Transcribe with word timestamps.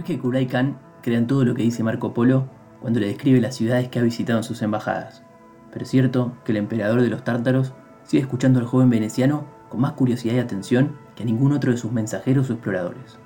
Es 0.00 0.06
que 0.06 0.18
Kublai 0.18 0.46
Khan 0.46 0.78
crea 1.02 1.18
en 1.18 1.26
todo 1.26 1.44
lo 1.44 1.54
que 1.54 1.62
dice 1.62 1.82
Marco 1.82 2.14
Polo 2.14 2.48
cuando 2.80 3.00
le 3.00 3.08
describe 3.08 3.38
las 3.38 3.54
ciudades 3.54 3.90
que 3.90 3.98
ha 3.98 4.02
visitado 4.02 4.38
en 4.38 4.44
sus 4.44 4.62
embajadas, 4.62 5.22
pero 5.70 5.82
es 5.82 5.90
cierto 5.90 6.32
que 6.42 6.52
el 6.52 6.56
emperador 6.56 7.02
de 7.02 7.10
los 7.10 7.22
tártaros 7.22 7.74
sigue 8.04 8.22
escuchando 8.22 8.60
al 8.60 8.64
joven 8.64 8.88
veneciano 8.88 9.44
con 9.68 9.82
más 9.82 9.92
curiosidad 9.92 10.36
y 10.36 10.38
atención 10.38 10.96
que 11.14 11.24
a 11.24 11.26
ningún 11.26 11.52
otro 11.52 11.70
de 11.70 11.76
sus 11.76 11.92
mensajeros 11.92 12.48
o 12.48 12.54
exploradores. 12.54 13.18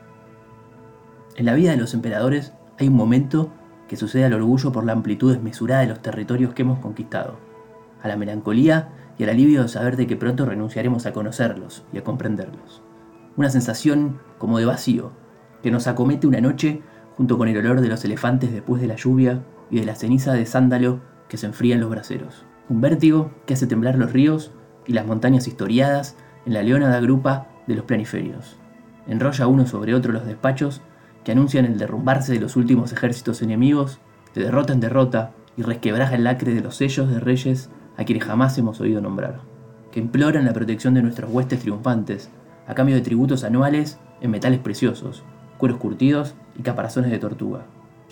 En 1.37 1.47
la 1.47 1.55
vida 1.55 1.71
de 1.71 1.77
los 1.77 1.95
emperadores 1.95 2.55
hay 2.77 2.89
un 2.89 2.97
momento 2.97 3.53
que 3.87 3.97
sucede 3.97 4.25
al 4.25 4.33
orgullo 4.33 4.73
por 4.73 4.85
la 4.85 4.95
amplitud 4.95 5.33
desmesurada 5.33 5.83
de 5.83 5.87
los 5.87 6.03
territorios 6.03 6.55
que 6.55 6.63
hemos 6.63 6.81
conquistado, 6.81 7.39
a 8.03 8.09
la 8.09 8.17
melancolía 8.17 8.89
y 9.17 9.23
al 9.23 9.31
alivio 9.31 9.63
de 9.63 9.69
saber 9.69 9.97
de 9.97 10.09
que 10.09 10.17
pronto 10.17 10.45
renunciaremos 10.45 11.07
a 11.07 11.13
conocerlos 11.13 11.85
y 11.93 11.99
a 11.99 12.03
comprenderlos. 12.03 12.83
Una 13.37 13.49
sensación 13.49 14.19
como 14.39 14.59
de 14.59 14.65
vacío, 14.65 15.13
que 15.65 15.71
nos 15.71 15.87
acomete 15.87 16.27
una 16.27 16.43
noche 16.43 16.83
junto 17.17 17.39
con 17.39 17.49
el 17.49 17.57
olor 17.57 17.81
de 17.81 17.89
los 17.89 18.05
elefantes 18.05 18.53
después 18.53 18.83
de 18.83 18.87
la 18.87 18.97
lluvia 18.97 19.43
y 19.71 19.81
de 19.81 19.87
la 19.87 19.95
ceniza 19.95 20.35
de 20.35 20.45
sándalo 20.45 21.01
que 21.27 21.39
se 21.39 21.47
enfría 21.47 21.75
en 21.75 21.81
los 21.81 21.89
braseros. 21.89 22.45
Un 22.69 22.83
vértigo 22.83 23.31
que 23.47 23.55
hace 23.55 23.67
temblar 23.67 23.97
los 23.97 24.13
ríos 24.13 24.53
y 24.87 24.93
las 24.93 25.07
montañas 25.07 25.49
historiadas 25.49 26.19
en 26.45 26.53
la 26.53 26.63
leonada 26.63 27.01
grupa 27.01 27.49
de 27.67 27.77
los 27.77 27.87
planiferios. 27.87 28.59
Enrolla 29.07 29.47
uno 29.47 29.67
sobre 29.67 29.95
otro 29.95 30.13
los 30.13 30.27
despachos 30.27 30.83
que 31.25 31.33
anuncian 31.33 31.65
el 31.65 31.79
derrumbarse 31.79 32.35
de 32.35 32.41
los 32.41 32.57
últimos 32.57 32.93
ejércitos 32.93 33.41
enemigos, 33.41 34.01
de 34.35 34.45
derrota 34.45 34.75
en 34.75 34.81
derrota, 34.81 35.33
y 35.57 35.63
resquebraja 35.63 36.15
el 36.17 36.25
lacre 36.25 36.53
de 36.53 36.61
los 36.61 36.77
sellos 36.77 37.09
de 37.09 37.21
reyes 37.21 37.71
a 37.97 38.05
quienes 38.05 38.25
jamás 38.25 38.59
hemos 38.59 38.83
oído 38.83 39.01
nombrar, 39.01 39.41
que 39.93 40.01
imploran 40.01 40.45
la 40.45 40.53
protección 40.53 40.93
de 40.93 41.01
nuestros 41.01 41.33
huestes 41.33 41.61
triunfantes, 41.61 42.29
a 42.67 42.75
cambio 42.75 42.97
de 42.97 43.01
tributos 43.01 43.45
anuales 43.45 43.99
en 44.21 44.31
metales 44.31 44.59
preciosos, 44.59 45.25
cueros 45.65 45.79
curtidos 45.79 46.35
y 46.59 46.63
caparazones 46.63 47.11
de 47.11 47.19
tortuga. 47.19 47.65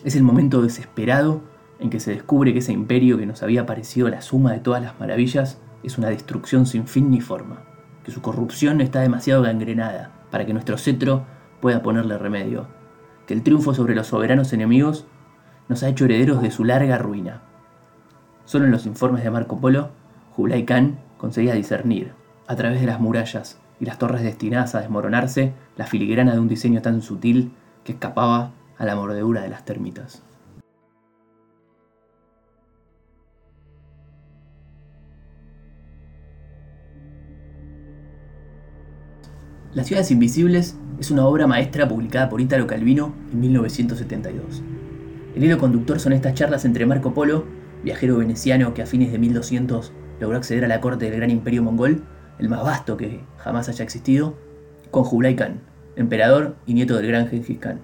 Es 0.05 0.17
el 0.17 0.23
momento 0.23 0.63
desesperado 0.63 1.43
en 1.81 1.91
que 1.91 2.01
se 2.01 2.11
descubre 2.11 2.55
que 2.55 2.61
ese 2.61 2.73
imperio 2.73 3.19
que 3.19 3.27
nos 3.27 3.43
había 3.43 3.67
parecido 3.67 4.09
la 4.09 4.23
suma 4.23 4.53
de 4.53 4.61
todas 4.61 4.83
las 4.83 4.99
maravillas 4.99 5.59
es 5.83 5.99
una 5.99 6.09
destrucción 6.09 6.65
sin 6.65 6.87
fin 6.87 7.11
ni 7.11 7.21
forma, 7.21 7.65
que 8.05 8.11
su 8.11 8.23
corrupción 8.23 8.81
está 8.81 9.01
demasiado 9.01 9.43
gangrenada 9.43 10.13
para 10.31 10.47
que 10.47 10.55
nuestro 10.55 10.79
cetro 10.79 11.27
pueda 11.61 11.83
ponerle 11.83 12.17
remedio, 12.17 12.69
que 13.27 13.35
el 13.35 13.43
triunfo 13.43 13.75
sobre 13.75 13.95
los 13.95 14.07
soberanos 14.07 14.55
enemigos 14.55 15.05
nos 15.69 15.83
ha 15.83 15.91
hecho 15.91 16.07
herederos 16.07 16.41
de 16.41 16.53
su 16.53 16.65
larga 16.65 16.97
ruina. 16.97 17.43
Solo 18.47 18.65
en 18.65 18.71
los 18.71 18.87
informes 18.87 19.25
de 19.25 19.31
Marco 19.31 19.61
Polo, 19.61 19.91
Kublai 20.35 20.65
Khan 20.65 21.01
conseguía 21.19 21.53
discernir, 21.53 22.15
a 22.47 22.57
través 22.57 22.81
de 22.81 22.87
las 22.87 22.99
murallas 22.99 23.61
y 23.83 23.85
las 23.85 23.99
torres 23.99 24.23
destinadas 24.23 24.77
a 24.77 24.81
desmoronarse, 24.81 25.55
la 25.77 25.87
filigrana 25.87 26.33
de 26.35 26.39
un 26.39 26.47
diseño 26.47 26.81
tan 26.83 27.03
sutil 27.03 27.51
que 27.83 27.91
escapaba 27.91 28.53
a 28.79 28.85
la 28.85 28.95
mordedura 28.95 29.43
de 29.43 29.49
las 29.49 29.65
termitas. 29.65 30.23
Las 39.75 39.89
ciudades 39.89 40.13
invisibles 40.13 40.77
es 41.01 41.11
una 41.11 41.27
obra 41.27 41.49
maestra 41.49 41.89
publicada 41.89 42.29
por 42.29 42.41
Italo 42.41 42.69
Calvino 42.69 43.13
en 43.33 43.41
1972. 43.41 44.63
El 45.35 45.43
hilo 45.43 45.59
conductor 45.59 45.99
son 45.99 46.13
estas 46.13 46.35
charlas 46.35 46.65
entre 46.65 46.87
Marco 46.87 47.15
Polo, 47.15 47.47
viajero 47.83 48.19
veneciano 48.19 48.75
que 48.75 48.83
a 48.83 48.87
fines 48.87 49.11
de 49.11 49.19
1200 49.19 49.93
logró 50.21 50.37
acceder 50.37 50.65
a 50.65 50.69
la 50.69 50.81
corte 50.81 51.07
del 51.07 51.17
gran 51.17 51.31
imperio 51.31 51.65
mongol, 51.65 52.05
el 52.39 52.49
más 52.49 52.63
vasto 52.63 52.97
que 52.97 53.21
jamás 53.39 53.69
haya 53.69 53.85
existido, 53.85 54.35
con 54.91 55.05
Kublai 55.05 55.37
Khan, 55.37 55.61
emperador 55.97 56.57
y 56.67 56.75
nieto 56.75 56.97
del 56.97 57.07
gran 57.07 57.29
Genghis 57.29 57.59
Khan. 57.59 57.81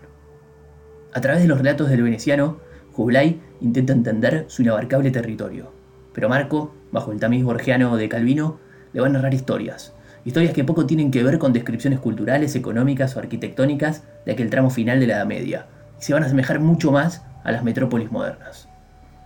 A 1.15 1.21
través 1.21 1.43
de 1.43 1.49
los 1.49 1.59
relatos 1.59 1.89
del 1.89 2.03
veneciano, 2.03 2.59
Kublai 2.93 3.41
intenta 3.61 3.93
entender 3.93 4.45
su 4.49 4.63
inabarcable 4.63 5.11
territorio, 5.11 5.73
pero 6.13 6.29
Marco, 6.29 6.75
bajo 6.93 7.13
el 7.13 7.21
tamiz 7.21 7.45
borgiano 7.45 7.97
de 7.97 8.09
Calvino, 8.09 8.59
le 8.93 9.01
va 9.01 9.07
a 9.07 9.11
narrar 9.11 9.35
historias, 9.35 9.95
historias 10.25 10.53
que 10.53 10.65
poco 10.65 10.87
tienen 10.87 11.11
que 11.11 11.23
ver 11.23 11.39
con 11.39 11.53
descripciones 11.53 12.01
culturales, 12.01 12.55
económicas 12.57 13.17
o 13.17 13.21
arquitectónicas 13.21 14.05
de 14.27 14.33
aquel 14.33 14.51
tramo 14.51 14.71
final 14.71 15.01
de 15.01 15.07
la 15.07 15.17
Edad 15.17 15.27
Media, 15.27 15.67
y 15.99 16.03
se 16.03 16.13
van 16.13 16.23
a 16.23 16.27
asemejar 16.27 16.61
mucho 16.61 16.93
más 16.93 17.25
a 17.45 17.53
las 17.53 17.65
metrópolis 17.65 18.11
modernas. 18.11 18.68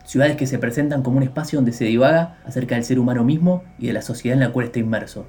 Ciudades 0.04 0.36
que 0.36 0.46
se 0.46 0.58
presentan 0.58 1.02
como 1.02 1.18
un 1.18 1.22
espacio 1.22 1.58
donde 1.58 1.72
se 1.72 1.84
divaga 1.84 2.38
acerca 2.44 2.74
del 2.74 2.84
ser 2.84 2.98
humano 2.98 3.24
mismo 3.24 3.62
y 3.78 3.86
de 3.86 3.92
la 3.92 4.02
sociedad 4.02 4.34
en 4.34 4.44
la 4.44 4.52
cual 4.52 4.66
está 4.66 4.80
inmerso. 4.80 5.26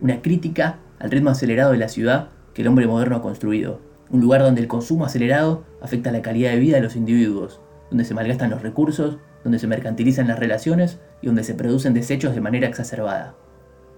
Una 0.00 0.22
crítica 0.22 0.78
al 0.98 1.10
ritmo 1.10 1.30
acelerado 1.30 1.72
de 1.72 1.78
la 1.78 1.88
ciudad 1.88 2.28
que 2.54 2.62
el 2.62 2.68
hombre 2.68 2.86
moderno 2.86 3.16
ha 3.16 3.22
construido. 3.22 3.80
Un 4.10 4.20
lugar 4.20 4.42
donde 4.42 4.60
el 4.60 4.68
consumo 4.68 5.04
acelerado 5.04 5.64
afecta 5.82 6.10
la 6.10 6.22
calidad 6.22 6.52
de 6.52 6.58
vida 6.58 6.76
de 6.76 6.82
los 6.82 6.96
individuos, 6.96 7.60
donde 7.90 8.04
se 8.04 8.14
malgastan 8.14 8.50
los 8.50 8.62
recursos, 8.62 9.18
donde 9.42 9.58
se 9.58 9.66
mercantilizan 9.66 10.28
las 10.28 10.38
relaciones 10.38 10.98
y 11.20 11.26
donde 11.26 11.44
se 11.44 11.54
producen 11.54 11.94
desechos 11.94 12.34
de 12.34 12.40
manera 12.40 12.66
exacerbada. 12.66 13.34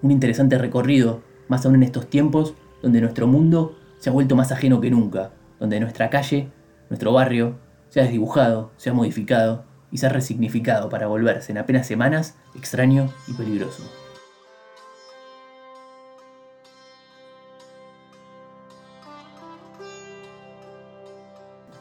Un 0.03 0.11
interesante 0.11 0.59
recorrido, 0.59 1.23
más 1.49 1.65
aún 1.65 1.77
en 1.77 1.83
estos 1.85 2.11
tiempos 2.11 2.55
donde 2.83 3.01
nuestro 3.01 3.27
mundo 3.27 3.77
se 3.99 4.11
ha 4.11 4.13
vuelto 4.13 4.37
más 4.37 4.53
ajeno 4.53 4.81
que 4.81 4.91
nunca, 4.91 5.31
donde 5.61 5.81
nuestra 5.81 6.11
calle, 6.11 6.49
nuestro 6.91 7.13
barrio, 7.13 7.57
se 7.89 8.01
ha 8.01 8.03
desdibujado, 8.03 8.73
se 8.77 8.91
ha 8.91 8.93
modificado 8.93 9.65
y 9.91 9.99
se 9.99 10.07
ha 10.07 10.11
resignificado 10.11 10.89
para 10.89 11.07
volverse 11.07 11.53
en 11.53 11.59
apenas 11.59 11.87
semanas 11.87 12.37
extraño 12.55 13.13
y 13.27 13.33
peligroso. 13.35 13.83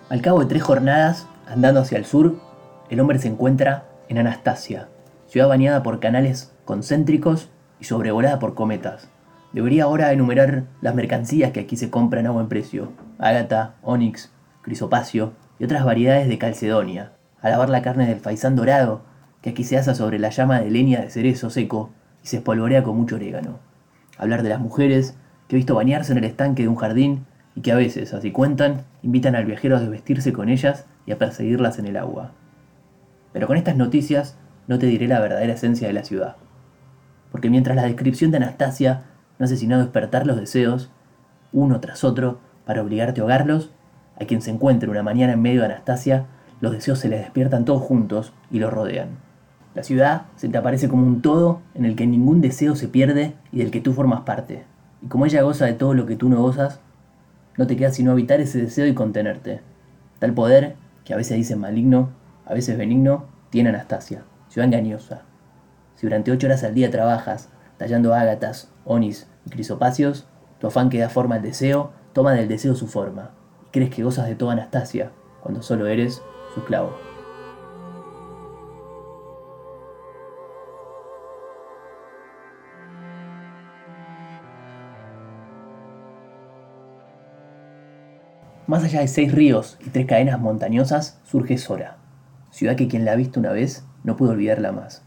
Al 0.10 0.22
cabo 0.22 0.40
de 0.40 0.46
tres 0.46 0.64
jornadas, 0.64 1.28
andando 1.48 1.82
hacia 1.82 1.98
el 1.98 2.06
sur, 2.06 2.36
el 2.90 3.00
hombre 3.00 3.20
se 3.20 3.28
encuentra 3.28 3.86
en 4.08 4.20
Anastasia, 4.20 4.88
ciudad 5.28 5.48
bañada 5.48 5.82
por 5.82 6.00
canales 6.00 6.54
concéntricos 6.64 7.50
y 7.80 7.86
sobrevolada 7.86 8.40
por 8.40 8.54
cometas. 8.54 9.10
Debería 9.52 9.86
ahora 9.86 10.12
enumerar 10.12 10.66
las 10.82 10.96
mercancías 10.96 11.52
que 11.52 11.62
aquí 11.62 11.76
se 11.76 11.90
compran 11.90 12.28
a 12.28 12.32
buen 12.32 12.48
precio: 12.48 12.92
ágata, 13.18 13.76
onix, 13.82 14.32
crisopacio 14.62 15.34
y 15.60 15.64
otras 15.64 15.84
variedades 15.84 16.28
de 16.28 16.38
calcedonia. 16.38 17.14
Alabar 17.46 17.70
la 17.70 17.84
carne 17.84 18.08
del 18.08 18.22
faisán 18.22 18.56
dorado, 18.56 19.04
que 19.44 19.52
aquí 19.52 19.64
se 19.64 19.78
asa 19.78 19.94
sobre 19.94 20.18
la 20.18 20.32
llama 20.32 20.62
de 20.62 20.72
leña 20.72 21.02
de 21.02 21.12
cerezo 21.12 21.52
seco 21.52 21.92
y 22.24 22.28
se 22.28 22.38
espolvorea 22.38 22.82
con 22.82 22.98
mucho 22.98 23.18
orégano. 23.18 23.60
Hablar 24.18 24.42
de 24.42 24.50
las 24.50 24.60
mujeres 24.60 25.16
que 25.48 25.56
he 25.56 25.58
visto 25.58 25.76
bañarse 25.76 26.12
en 26.12 26.18
el 26.18 26.24
estanque 26.24 26.64
de 26.64 26.70
un 26.70 26.76
jardín 26.76 27.28
y 27.54 27.62
que 27.62 27.72
a 27.72 27.76
veces, 27.76 28.16
así 28.16 28.32
cuentan, 28.32 28.86
invitan 29.04 29.36
al 29.36 29.46
viajero 29.46 29.78
a 29.78 29.80
desvestirse 29.80 30.34
con 30.34 30.50
ellas 30.50 30.88
y 31.06 31.12
a 31.12 31.20
perseguirlas 31.20 31.78
en 31.78 31.86
el 31.86 31.98
agua. 31.98 32.32
Pero 33.32 33.46
con 33.46 33.58
estas 33.58 33.76
noticias 33.76 34.40
no 34.66 34.80
te 34.80 34.88
diré 34.88 35.08
la 35.08 35.20
verdadera 35.20 35.54
esencia 35.54 35.86
de 35.86 35.94
la 35.94 36.04
ciudad. 36.04 36.38
Porque 37.32 37.52
mientras 37.52 37.76
la 37.76 37.84
descripción 37.84 38.32
de 38.32 38.38
Anastasia 38.38 39.04
no 39.38 39.46
hace 39.46 39.58
sino 39.58 39.78
despertar 39.78 40.26
los 40.26 40.38
deseos, 40.38 40.90
uno 41.54 41.80
tras 41.80 42.04
otro, 42.04 42.40
para 42.66 42.82
obligarte 42.82 43.22
a 43.22 43.24
ahogarlos, 43.24 43.70
a 44.20 44.26
quien 44.26 44.42
se 44.42 44.50
encuentre 44.50 44.90
una 44.90 45.04
mañana 45.04 45.34
en 45.34 45.44
medio 45.44 45.60
de 45.60 45.68
Anastasia, 45.68 46.26
los 46.62 46.72
deseos 46.72 47.00
se 47.00 47.10
le 47.10 47.18
despiertan 47.18 47.66
todos 47.66 47.82
juntos 47.82 48.34
y 48.52 48.60
lo 48.60 48.70
rodean. 48.70 49.10
La 49.74 49.84
ciudad 49.84 50.28
se 50.38 50.48
te 50.48 50.58
aparece 50.58 50.88
como 50.88 51.06
un 51.06 51.22
todo 51.22 51.62
en 51.74 51.84
el 51.84 51.96
que 51.96 52.08
ningún 52.08 52.40
deseo 52.40 52.76
se 52.76 52.88
pierde 52.88 53.34
y 53.52 53.60
del 53.60 53.72
que 53.72 53.82
tú 53.82 53.94
formas 53.94 54.22
parte. 54.22 54.64
Y 55.02 55.08
como 55.08 55.26
ella 55.26 55.42
goza 55.42 55.66
de 55.66 55.74
todo 55.74 55.94
lo 55.94 56.06
que 56.06 56.16
tú 56.16 56.30
no 56.30 56.42
gozas, 56.42 56.80
no 57.58 57.68
te 57.68 57.76
queda 57.76 57.92
sino 57.92 58.14
evitar 58.14 58.40
ese 58.40 58.62
deseo 58.62 58.88
y 58.88 58.94
contenerte. 58.94 59.62
Tal 60.20 60.34
poder, 60.34 60.76
que 61.04 61.14
a 61.14 61.18
veces 61.18 61.36
dicen 61.36 61.60
maligno, 61.60 62.10
a 62.46 62.54
veces 62.54 62.78
benigno, 62.78 63.26
tiene 63.50 63.70
Anastasia, 63.70 64.24
ciudad 64.48 64.68
engañosa. 64.68 65.24
Si 65.96 66.06
durante 66.08 66.32
ocho 66.32 66.48
horas 66.48 66.64
al 66.64 66.74
día 66.74 66.90
trabajas, 66.90 67.50
tallando 67.78 68.14
ágatas, 68.14 68.72
onis 68.86 69.28
y 69.46 69.50
crisopacios, 69.50 70.26
tu 70.60 70.68
afán 70.68 70.90
que 70.90 71.00
da 71.00 71.10
forma 71.10 71.36
al 71.36 71.42
deseo, 71.42 71.92
toma 72.14 72.32
del 72.34 72.48
deseo 72.48 72.76
su 72.76 72.88
forma, 72.88 73.32
y 73.68 73.72
crees 73.72 73.90
que 73.90 74.04
gozas 74.04 74.28
de 74.28 74.36
toda 74.36 74.54
Anastasia, 74.54 75.12
cuando 75.42 75.62
solo 75.62 75.88
eres 75.88 76.22
su 76.56 76.62
esclavo. 76.62 76.98
Más 88.68 88.84
allá 88.84 89.02
de 89.02 89.08
seis 89.08 89.32
ríos 89.32 89.78
y 89.86 89.92
tres 89.92 90.08
cadenas 90.08 90.40
montañosas, 90.40 91.22
surge 91.24 91.60
Sora, 91.60 91.98
ciudad 92.50 92.76
que 92.76 92.88
quien 92.88 93.06
la 93.06 93.12
ha 93.12 93.16
visto 93.16 93.40
una 93.40 93.52
vez 93.52 93.86
no 94.04 94.16
puede 94.16 94.32
olvidarla 94.32 94.72
más. 94.72 95.04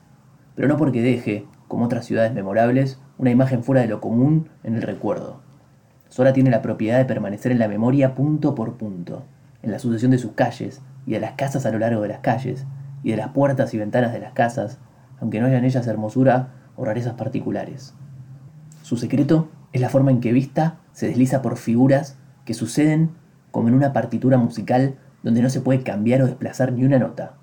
Pero 0.55 0.69
no 0.69 0.77
porque 0.77 1.03
deje, 1.03 1.45
como 1.67 1.87
otras 1.87 2.07
ciudades 2.07 2.33
memorables, 2.33 3.01
una 3.19 3.31
imagen 3.31 3.65
fuera 3.65 3.81
de 3.81 3.89
lo 3.89 4.01
común 4.01 4.49
en 4.63 4.77
el 4.77 4.83
recuerdo. 4.83 5.41
Sora 6.09 6.33
tiene 6.33 6.51
la 6.51 6.63
propiedad 6.63 6.99
de 6.99 7.05
permanecer 7.05 7.51
en 7.51 7.59
la 7.59 7.67
memoria 7.67 8.15
punto 8.15 8.55
por 8.55 8.75
punto, 8.75 9.25
en 9.63 9.73
la 9.73 9.81
sucesión 9.81 10.13
de 10.13 10.19
sus 10.19 10.33
calles 10.33 10.81
y 11.09 11.13
de 11.13 11.21
las 11.21 11.33
casas 11.33 11.65
a 11.65 11.71
lo 11.71 11.79
largo 11.79 12.03
de 12.03 12.09
las 12.09 12.19
calles, 12.19 12.67
y 13.03 13.13
de 13.13 13.17
las 13.17 13.29
puertas 13.29 13.73
y 13.73 13.79
ventanas 13.79 14.13
de 14.13 14.21
las 14.21 14.35
casas, 14.35 14.79
aunque 15.21 15.41
no 15.41 15.47
haya 15.47 15.57
en 15.57 15.65
ellas 15.65 15.87
hermosura 15.87 16.51
o 16.77 16.85
rarezas 16.85 17.15
particulares. 17.15 17.95
Su 18.83 18.99
secreto 18.99 19.49
es 19.73 19.81
la 19.81 19.89
forma 19.89 20.11
en 20.11 20.21
que 20.21 20.35
vista 20.35 20.81
se 20.93 21.07
desliza 21.07 21.41
por 21.41 21.57
figuras 21.57 22.19
que 22.45 22.53
suceden 22.53 23.13
como 23.51 23.69
en 23.69 23.75
una 23.75 23.95
partitura 23.95 24.37
musical 24.37 24.97
donde 25.23 25.41
no 25.41 25.49
se 25.49 25.63
puede 25.63 25.83
cambiar 25.83 26.21
o 26.21 26.27
desplazar 26.27 26.75
ni 26.75 26.85
una 26.85 26.99
nota. 26.99 27.37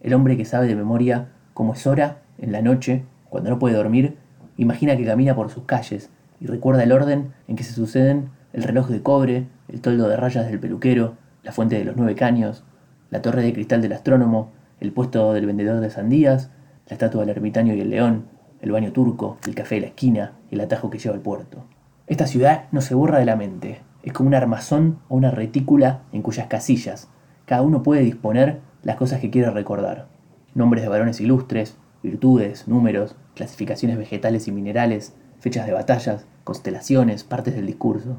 El 0.00 0.14
hombre 0.14 0.38
que 0.38 0.46
sabe 0.46 0.66
de 0.66 0.74
memoria 0.74 1.28
cómo 1.52 1.74
es 1.74 1.86
hora, 1.86 2.22
en 2.38 2.52
la 2.52 2.62
noche, 2.62 3.04
cuando 3.28 3.50
no 3.50 3.58
puede 3.58 3.76
dormir, 3.76 4.16
imagina 4.56 4.96
que 4.96 5.04
camina 5.04 5.36
por 5.36 5.50
sus 5.50 5.64
calles 5.64 6.08
y 6.40 6.46
recuerda 6.46 6.84
el 6.84 6.92
orden 6.92 7.34
en 7.48 7.56
que 7.56 7.64
se 7.64 7.74
suceden 7.74 8.30
el 8.54 8.62
reloj 8.62 8.88
de 8.88 9.02
cobre, 9.02 9.46
el 9.68 9.82
toldo 9.82 10.08
de 10.08 10.16
rayas 10.16 10.46
del 10.46 10.58
peluquero, 10.58 11.16
la 11.42 11.52
fuente 11.52 11.76
de 11.76 11.84
los 11.84 11.94
nueve 11.94 12.14
caños, 12.14 12.64
la 13.10 13.22
torre 13.22 13.42
de 13.42 13.52
cristal 13.52 13.82
del 13.82 13.92
astrónomo, 13.92 14.50
el 14.80 14.92
puesto 14.92 15.32
del 15.32 15.46
vendedor 15.46 15.80
de 15.80 15.90
sandías, 15.90 16.50
la 16.86 16.94
estatua 16.94 17.22
del 17.22 17.30
ermitaño 17.30 17.74
y 17.74 17.80
el 17.80 17.90
león, 17.90 18.26
el 18.60 18.72
baño 18.72 18.92
turco, 18.92 19.38
el 19.46 19.54
café 19.54 19.76
de 19.76 19.80
la 19.82 19.86
esquina, 19.88 20.32
el 20.50 20.60
atajo 20.60 20.90
que 20.90 20.98
lleva 20.98 21.14
al 21.14 21.20
puerto. 21.20 21.64
Esta 22.06 22.26
ciudad 22.26 22.64
no 22.72 22.80
se 22.80 22.94
borra 22.94 23.18
de 23.18 23.24
la 23.24 23.36
mente, 23.36 23.82
es 24.02 24.12
como 24.12 24.28
un 24.28 24.34
armazón 24.34 24.98
o 25.08 25.16
una 25.16 25.30
retícula 25.30 26.02
en 26.12 26.22
cuyas 26.22 26.46
casillas 26.46 27.08
cada 27.48 27.62
uno 27.62 27.82
puede 27.82 28.02
disponer 28.02 28.60
las 28.82 28.96
cosas 28.96 29.20
que 29.20 29.30
quiere 29.30 29.50
recordar. 29.50 30.06
Nombres 30.54 30.82
de 30.82 30.90
varones 30.90 31.18
ilustres, 31.18 31.78
virtudes, 32.02 32.68
números, 32.68 33.16
clasificaciones 33.34 33.96
vegetales 33.96 34.48
y 34.48 34.52
minerales, 34.52 35.14
fechas 35.40 35.66
de 35.66 35.72
batallas, 35.72 36.26
constelaciones, 36.44 37.24
partes 37.24 37.54
del 37.54 37.66
discurso. 37.66 38.18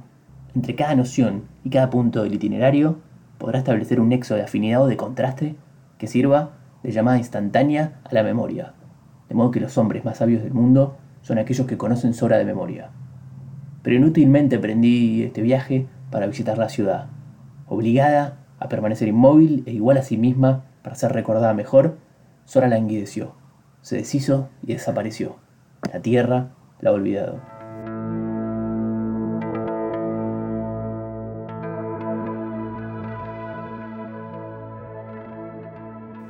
Entre 0.56 0.74
cada 0.74 0.96
noción 0.96 1.44
y 1.64 1.70
cada 1.70 1.92
punto 1.92 2.24
del 2.24 2.34
itinerario 2.34 2.98
podrá 3.40 3.58
establecer 3.58 4.00
un 4.00 4.10
nexo 4.10 4.36
de 4.36 4.44
afinidad 4.44 4.84
o 4.84 4.88
de 4.88 4.98
contraste 4.98 5.56
que 5.98 6.06
sirva 6.06 6.52
de 6.84 6.92
llamada 6.92 7.18
instantánea 7.18 8.00
a 8.04 8.14
la 8.14 8.22
memoria, 8.22 8.74
de 9.28 9.36
modo 9.36 9.50
que 9.50 9.60
los 9.60 9.78
hombres 9.78 10.06
más 10.06 10.18
sabios 10.18 10.44
del 10.44 10.54
mundo 10.54 10.98
son 11.22 11.40
aquellos 11.40 11.66
que 11.66 11.78
conocen 11.78 12.14
su 12.14 12.26
hora 12.26 12.38
de 12.38 12.46
memoria. 12.46 12.92
Pero 13.82 13.96
inútilmente 13.96 14.60
prendí 14.60 15.24
este 15.24 15.42
viaje 15.42 15.88
para 16.12 16.28
visitar 16.28 16.58
la 16.58 16.70
ciudad, 16.70 17.08
obligada 17.68 18.38
a 18.60 18.68
permanecer 18.68 19.08
inmóvil 19.08 19.64
e 19.66 19.72
igual 19.72 19.98
a 19.98 20.04
sí 20.04 20.18
misma 20.18 20.66
para 20.84 20.96
ser 20.96 21.14
recordada 21.14 21.54
mejor, 21.54 21.98
Sora 22.46 22.68
languideció, 22.68 23.36
se 23.82 23.98
deshizo 23.98 24.50
y 24.64 24.74
desapareció. 24.74 25.36
La 25.94 26.02
tierra 26.02 26.50
la 26.82 26.90
ha 26.90 26.94
olvidado. 26.94 27.59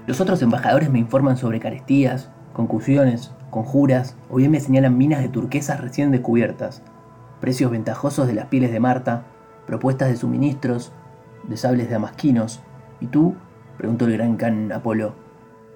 Los 0.09 0.19
otros 0.21 0.41
embajadores 0.41 0.89
me 0.89 0.97
informan 0.97 1.37
sobre 1.37 1.59
carestías, 1.59 2.31
concusiones, 2.53 3.31
conjuras, 3.51 4.17
o 4.31 4.37
bien 4.37 4.49
me 4.49 4.59
señalan 4.59 4.97
minas 4.97 5.21
de 5.21 5.29
turquesas 5.29 5.79
recién 5.79 6.09
descubiertas, 6.09 6.81
precios 7.39 7.69
ventajosos 7.69 8.25
de 8.25 8.33
las 8.33 8.47
pieles 8.47 8.71
de 8.71 8.79
Marta, 8.79 9.25
propuestas 9.67 10.09
de 10.09 10.15
suministros, 10.17 10.93
de 11.43 11.57
sables 11.57 11.91
damasquinos. 11.91 12.59
¿Y 12.99 13.05
tú? 13.05 13.35
preguntó 13.77 14.05
el 14.05 14.13
gran 14.13 14.35
can 14.35 14.71
Apolo. 14.71 15.13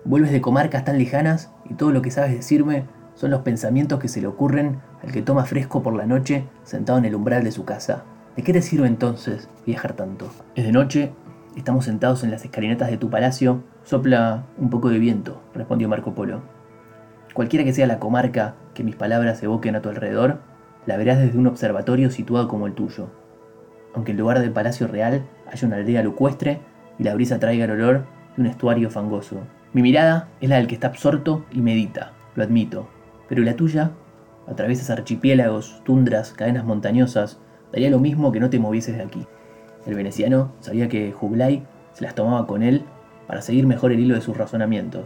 Vuelves 0.04 0.32
de 0.32 0.42
comarcas 0.42 0.84
tan 0.84 0.98
lejanas 0.98 1.52
y 1.70 1.76
todo 1.76 1.92
lo 1.92 2.02
que 2.02 2.10
sabes 2.10 2.32
decirme 2.32 2.86
son 3.14 3.30
los 3.30 3.42
pensamientos 3.42 4.00
que 4.00 4.08
se 4.08 4.20
le 4.20 4.26
ocurren 4.26 4.80
al 5.04 5.12
que 5.12 5.22
toma 5.22 5.46
fresco 5.46 5.84
por 5.84 5.94
la 5.94 6.08
noche 6.08 6.48
sentado 6.64 6.98
en 6.98 7.06
el 7.06 7.14
umbral 7.14 7.44
de 7.44 7.52
su 7.52 7.66
casa. 7.66 8.04
¿De 8.36 8.42
qué 8.42 8.52
te 8.52 8.64
sirve 8.64 8.88
entonces 8.88 9.48
viajar 9.64 9.94
tanto? 9.94 10.32
Es 10.56 10.66
de 10.66 10.72
noche, 10.72 11.12
estamos 11.56 11.86
sentados 11.86 12.24
en 12.24 12.32
las 12.32 12.44
escalinatas 12.44 12.90
de 12.90 12.98
tu 12.98 13.10
palacio 13.10 13.64
Sopla 13.84 14.46
un 14.58 14.70
poco 14.70 14.90
de 14.90 15.00
viento, 15.00 15.42
respondió 15.54 15.90
Marco 15.90 16.14
Polo. 16.14 16.42
Cualquiera 17.34 17.66
que 17.66 17.74
sea 17.74 17.88
la 17.88 18.00
comarca 18.00 18.56
que 18.74 18.84
mis 18.84 18.96
palabras 18.96 19.44
evoquen 19.44 19.76
a 19.76 19.82
tu 19.82 19.90
alrededor, 19.90 20.40
la 20.86 20.98
verás 20.98 21.20
desde 21.20 21.38
un 21.38 21.48
observatorio 21.48 22.10
situado 22.12 22.48
como 22.48 22.68
el 22.68 22.74
tuyo. 22.74 23.10
Aunque 23.94 24.12
en 24.12 24.18
lugar 24.18 24.40
del 24.40 24.52
palacio 24.52 24.88
real 24.88 25.26
haya 25.52 25.68
una 25.68 25.78
aldea 25.78 26.02
lucuestre 26.02 26.62
y 26.98 27.04
la 27.04 27.14
brisa 27.14 27.40
traiga 27.40 27.66
el 27.66 27.72
olor 27.72 28.06
de 28.36 28.42
un 28.42 28.48
estuario 28.48 28.90
fangoso. 28.90 29.42
Mi 29.74 29.82
mirada 29.82 30.30
es 30.40 30.50
la 30.50 30.58
del 30.58 30.68
que 30.68 30.76
está 30.76 30.88
absorto 30.88 31.46
y 31.52 31.62
medita, 31.62 32.14
lo 32.36 32.44
admito, 32.44 32.88
pero 33.28 33.42
la 33.44 33.56
tuya 33.56 33.92
atraviesas 34.48 34.90
archipiélagos, 34.90 35.82
tundras, 35.84 36.32
cadenas 36.34 36.66
montañosas, 36.66 37.40
daría 37.72 37.90
lo 37.90 38.00
mismo 38.00 38.32
que 38.32 38.40
no 38.40 38.50
te 38.50 38.60
movieses 38.60 38.98
de 38.98 39.04
aquí. 39.04 39.28
El 39.86 39.96
veneciano 39.96 40.52
sabía 40.60 40.90
que 40.90 41.12
Jublay 41.12 41.64
se 41.94 42.04
las 42.04 42.16
tomaba 42.16 42.48
con 42.48 42.64
él 42.64 42.84
para 43.28 43.42
seguir 43.42 43.68
mejor 43.68 43.92
el 43.92 44.00
hilo 44.00 44.16
de 44.16 44.22
sus 44.22 44.38
razonamientos, 44.38 45.06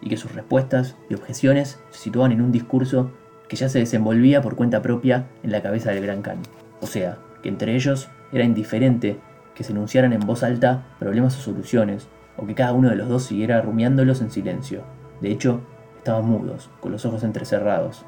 y 0.00 0.08
que 0.08 0.16
sus 0.16 0.34
respuestas 0.34 0.96
y 1.08 1.14
objeciones 1.14 1.80
se 1.90 1.98
situaban 1.98 2.32
en 2.32 2.40
un 2.40 2.52
discurso 2.52 3.10
que 3.48 3.56
ya 3.56 3.68
se 3.68 3.78
desenvolvía 3.78 4.42
por 4.42 4.56
cuenta 4.56 4.82
propia 4.82 5.26
en 5.42 5.52
la 5.52 5.62
cabeza 5.62 5.90
del 5.90 6.04
gran 6.04 6.22
Khan. 6.22 6.38
O 6.80 6.86
sea, 6.86 7.18
que 7.42 7.48
entre 7.48 7.74
ellos 7.74 8.08
era 8.32 8.44
indiferente 8.44 9.18
que 9.54 9.64
se 9.64 9.72
enunciaran 9.72 10.12
en 10.12 10.20
voz 10.20 10.42
alta 10.42 10.84
problemas 10.98 11.36
o 11.36 11.40
soluciones, 11.40 12.08
o 12.36 12.46
que 12.46 12.54
cada 12.54 12.72
uno 12.72 12.90
de 12.90 12.96
los 12.96 13.08
dos 13.08 13.24
siguiera 13.24 13.60
rumiándolos 13.60 14.20
en 14.20 14.30
silencio. 14.30 14.82
De 15.20 15.30
hecho, 15.30 15.60
estaban 15.96 16.26
mudos, 16.26 16.70
con 16.80 16.92
los 16.92 17.04
ojos 17.04 17.24
entrecerrados, 17.24 18.04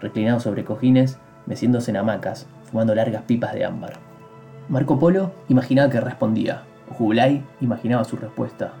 reclinados 0.00 0.44
sobre 0.44 0.64
cojines, 0.64 1.18
meciéndose 1.46 1.90
en 1.90 1.98
hamacas, 1.98 2.46
fumando 2.64 2.94
largas 2.94 3.24
pipas 3.24 3.52
de 3.52 3.64
ámbar. 3.64 4.13
Marco 4.68 4.98
Polo 4.98 5.32
imaginaba 5.48 5.90
que 5.90 6.00
respondía, 6.00 6.62
o 6.90 6.94
Jubilay 6.94 7.44
imaginaba 7.60 8.04
su 8.04 8.16
respuesta, 8.16 8.72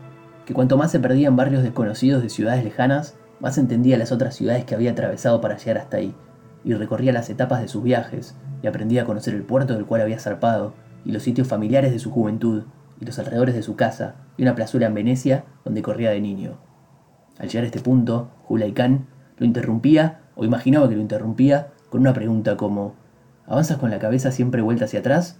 que 0.46 0.54
cuanto 0.54 0.78
más 0.78 0.90
se 0.90 0.98
perdía 0.98 1.28
en 1.28 1.36
barrios 1.36 1.62
desconocidos 1.62 2.22
de 2.22 2.30
ciudades 2.30 2.64
lejanas, 2.64 3.16
más 3.38 3.58
entendía 3.58 3.98
las 3.98 4.10
otras 4.10 4.34
ciudades 4.34 4.64
que 4.64 4.74
había 4.74 4.92
atravesado 4.92 5.42
para 5.42 5.58
llegar 5.58 5.76
hasta 5.76 5.98
ahí, 5.98 6.14
y 6.64 6.72
recorría 6.72 7.12
las 7.12 7.28
etapas 7.28 7.60
de 7.60 7.68
sus 7.68 7.82
viajes, 7.82 8.34
y 8.62 8.66
aprendía 8.66 9.02
a 9.02 9.04
conocer 9.04 9.34
el 9.34 9.42
puerto 9.42 9.74
del 9.74 9.84
cual 9.84 10.00
había 10.00 10.18
zarpado, 10.18 10.72
y 11.04 11.12
los 11.12 11.22
sitios 11.22 11.48
familiares 11.48 11.92
de 11.92 11.98
su 11.98 12.10
juventud, 12.10 12.62
y 12.98 13.04
los 13.04 13.18
alrededores 13.18 13.54
de 13.54 13.62
su 13.62 13.76
casa, 13.76 14.14
y 14.38 14.42
una 14.42 14.54
plazuela 14.54 14.86
en 14.86 14.94
Venecia 14.94 15.44
donde 15.66 15.82
corría 15.82 16.10
de 16.10 16.20
niño. 16.22 16.56
Al 17.38 17.48
llegar 17.48 17.64
a 17.64 17.66
este 17.66 17.80
punto, 17.80 18.30
Hulay 18.48 18.72
Khan 18.72 19.06
lo 19.36 19.44
interrumpía, 19.44 20.20
o 20.34 20.46
imaginaba 20.46 20.88
que 20.88 20.94
lo 20.94 21.02
interrumpía, 21.02 21.72
con 21.90 22.00
una 22.00 22.14
pregunta 22.14 22.56
como 22.56 22.94
¿Avanzas 23.46 23.76
con 23.76 23.90
la 23.90 23.98
cabeza 23.98 24.32
siempre 24.32 24.62
vuelta 24.62 24.86
hacia 24.86 25.00
atrás? 25.00 25.38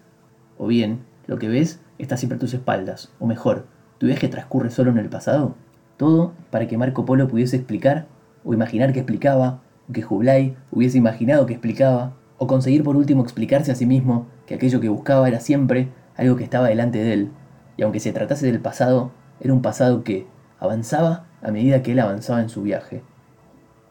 O 0.59 0.67
bien, 0.67 1.01
lo 1.27 1.39
que 1.39 1.49
ves 1.49 1.81
está 1.99 2.17
siempre 2.17 2.37
a 2.37 2.41
tus 2.41 2.55
espaldas, 2.55 3.13
o 3.19 3.27
mejor, 3.27 3.67
¿Tu 3.99 4.09
viaje 4.09 4.29
transcurre 4.29 4.71
solo 4.71 4.91
en 4.91 4.99
el 4.99 5.09
pasado? 5.09 5.55
Todo 5.97 6.33
para 6.51 6.67
que 6.67 6.77
Marco 6.77 7.05
Polo 7.05 7.29
pudiese 7.29 7.57
explicar, 7.57 8.07
o 8.45 8.53
imaginar 8.53 8.93
que 8.93 8.99
explicaba, 8.99 9.63
o 9.89 9.93
que 9.93 10.03
Jublay 10.03 10.57
hubiese 10.73 10.99
imaginado 10.99 11.47
que 11.47 11.55
explicaba, 11.55 12.15
o 12.37 12.49
conseguir 12.49 12.83
por 12.83 12.97
último 12.97 13.23
explicarse 13.23 13.71
a 13.71 13.77
sí 13.77 13.87
mismo 13.87 14.27
que 14.47 14.57
aquello 14.57 14.81
que 14.81 14.89
buscaba 14.89 15.29
era 15.29 15.39
siempre 15.39 15.89
algo 16.17 16.37
que 16.37 16.45
estaba 16.45 16.69
delante 16.69 16.99
de 16.99 17.13
él, 17.13 17.31
y 17.77 17.83
aunque 17.83 18.01
se 18.01 18.13
tratase 18.13 18.47
del 18.47 18.61
pasado, 18.61 19.13
era 19.41 19.55
un 19.55 19.63
pasado 19.63 20.03
que 20.03 20.27
avanzaba 20.59 21.27
a 21.41 21.51
medida 21.53 21.83
que 21.83 21.93
él 21.93 22.01
avanzaba 22.01 22.43
en 22.43 22.49
su 22.49 22.63
viaje. 22.63 23.03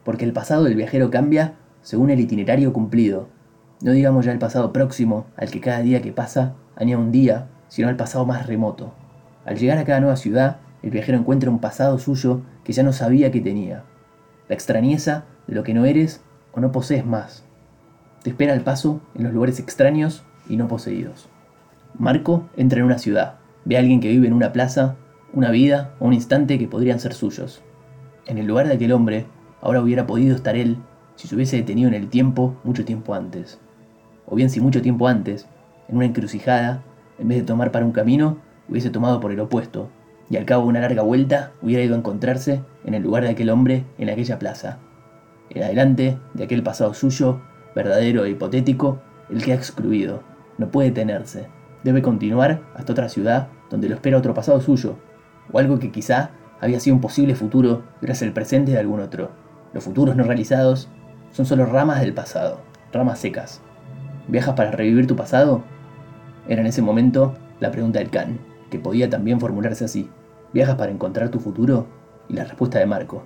Porque 0.03 0.25
el 0.25 0.33
pasado 0.33 0.65
del 0.65 0.75
viajero 0.75 1.09
cambia 1.09 1.53
según 1.81 2.09
el 2.09 2.19
itinerario 2.19 2.73
cumplido, 2.73 3.29
no 3.83 3.91
digamos 3.91 4.23
ya 4.23 4.31
el 4.31 4.39
pasado 4.39 4.71
próximo, 4.71 5.25
al 5.35 5.51
que 5.51 5.59
cada 5.59 5.81
día 5.81 6.01
que 6.01 6.13
pasa 6.13 6.55
añade 6.77 7.01
un 7.01 7.11
día, 7.11 7.49
sino 7.67 7.89
al 7.89 7.97
pasado 7.97 8.25
más 8.25 8.47
remoto. 8.47 8.93
Al 9.43 9.57
llegar 9.57 9.77
a 9.77 9.83
cada 9.83 9.99
nueva 9.99 10.15
ciudad, 10.15 10.57
el 10.81 10.89
viajero 10.89 11.17
encuentra 11.17 11.49
un 11.49 11.59
pasado 11.59 11.99
suyo 11.99 12.43
que 12.63 12.71
ya 12.71 12.81
no 12.81 12.93
sabía 12.93 13.29
que 13.29 13.41
tenía. 13.41 13.83
La 14.47 14.55
extrañeza 14.55 15.25
de 15.47 15.55
lo 15.55 15.63
que 15.63 15.73
no 15.73 15.83
eres 15.83 16.21
o 16.53 16.61
no 16.61 16.71
posees 16.71 17.05
más. 17.05 17.43
Te 18.23 18.29
espera 18.29 18.53
el 18.53 18.61
paso 18.61 19.01
en 19.15 19.25
los 19.25 19.33
lugares 19.33 19.59
extraños 19.59 20.23
y 20.47 20.55
no 20.55 20.69
poseídos. 20.69 21.27
Marco 21.99 22.47
entra 22.55 22.79
en 22.79 22.85
una 22.85 22.99
ciudad, 22.99 23.35
ve 23.65 23.75
a 23.75 23.79
alguien 23.79 23.99
que 23.99 24.07
vive 24.07 24.27
en 24.27 24.33
una 24.33 24.53
plaza, 24.53 24.95
una 25.33 25.51
vida 25.51 25.93
o 25.99 26.07
un 26.07 26.13
instante 26.13 26.57
que 26.57 26.69
podrían 26.69 27.01
ser 27.01 27.13
suyos. 27.13 27.61
En 28.27 28.37
el 28.37 28.45
lugar 28.45 28.65
de 28.69 28.75
aquel 28.75 28.93
hombre, 28.93 29.25
ahora 29.59 29.81
hubiera 29.81 30.07
podido 30.07 30.37
estar 30.37 30.55
él 30.55 30.77
si 31.15 31.27
se 31.27 31.35
hubiese 31.35 31.57
detenido 31.57 31.89
en 31.89 31.95
el 31.95 32.07
tiempo 32.07 32.55
mucho 32.63 32.85
tiempo 32.85 33.13
antes. 33.13 33.59
O 34.33 34.35
bien 34.35 34.49
si 34.49 34.59
mucho 34.59 34.81
tiempo 34.81 35.07
antes, 35.07 35.45
en 35.87 35.97
una 35.97 36.07
encrucijada, 36.07 36.81
en 37.19 37.27
vez 37.27 37.37
de 37.37 37.43
tomar 37.43 37.71
para 37.71 37.85
un 37.85 37.91
camino, 37.91 38.37
hubiese 38.67 38.89
tomado 38.89 39.19
por 39.19 39.31
el 39.31 39.39
opuesto, 39.39 39.89
y 40.27 40.37
al 40.37 40.45
cabo 40.45 40.63
de 40.63 40.69
una 40.69 40.79
larga 40.79 41.03
vuelta 41.03 41.51
hubiera 41.61 41.83
ido 41.83 41.93
a 41.93 41.99
encontrarse 41.99 42.63
en 42.83 42.95
el 42.95 43.03
lugar 43.03 43.21
de 43.21 43.29
aquel 43.29 43.51
hombre 43.51 43.85
en 43.99 44.09
aquella 44.09 44.39
plaza. 44.39 44.79
El 45.51 45.61
adelante 45.61 46.17
de 46.33 46.43
aquel 46.43 46.63
pasado 46.63 46.95
suyo, 46.95 47.41
verdadero 47.75 48.25
e 48.25 48.31
hipotético, 48.31 49.03
el 49.29 49.43
que 49.43 49.51
ha 49.51 49.55
excluido. 49.55 50.23
No 50.57 50.71
puede 50.71 50.89
tenerse. 50.89 51.45
Debe 51.83 52.01
continuar 52.01 52.63
hasta 52.73 52.93
otra 52.93 53.09
ciudad 53.09 53.49
donde 53.69 53.87
lo 53.87 53.93
espera 53.93 54.17
otro 54.17 54.33
pasado 54.33 54.59
suyo, 54.61 54.95
o 55.51 55.59
algo 55.59 55.77
que 55.77 55.91
quizá 55.91 56.31
había 56.59 56.79
sido 56.79 56.95
un 56.95 57.01
posible 57.01 57.35
futuro 57.35 57.83
gracias 58.01 58.27
al 58.27 58.33
presente 58.33 58.71
de 58.71 58.79
algún 58.79 58.99
otro. 58.99 59.29
Los 59.73 59.83
futuros 59.83 60.15
no 60.15 60.23
realizados 60.23 60.89
son 61.31 61.45
solo 61.45 61.67
ramas 61.67 62.01
del 62.01 62.15
pasado, 62.15 62.61
ramas 62.91 63.19
secas. 63.19 63.61
¿Viajas 64.27 64.55
para 64.55 64.71
revivir 64.71 65.07
tu 65.07 65.15
pasado? 65.15 65.63
Era 66.47 66.61
en 66.61 66.67
ese 66.67 66.81
momento 66.81 67.33
la 67.59 67.71
pregunta 67.71 67.99
del 67.99 68.09
Khan 68.09 68.39
que 68.69 68.79
podía 68.79 69.09
también 69.09 69.39
formularse 69.39 69.85
así. 69.85 70.09
¿Viajas 70.51 70.75
para 70.75 70.91
encontrar 70.91 71.29
tu 71.29 71.39
futuro? 71.39 71.85
Y 72.27 72.33
la 72.33 72.43
respuesta 72.43 72.79
de 72.79 72.85
Marco. 72.85 73.23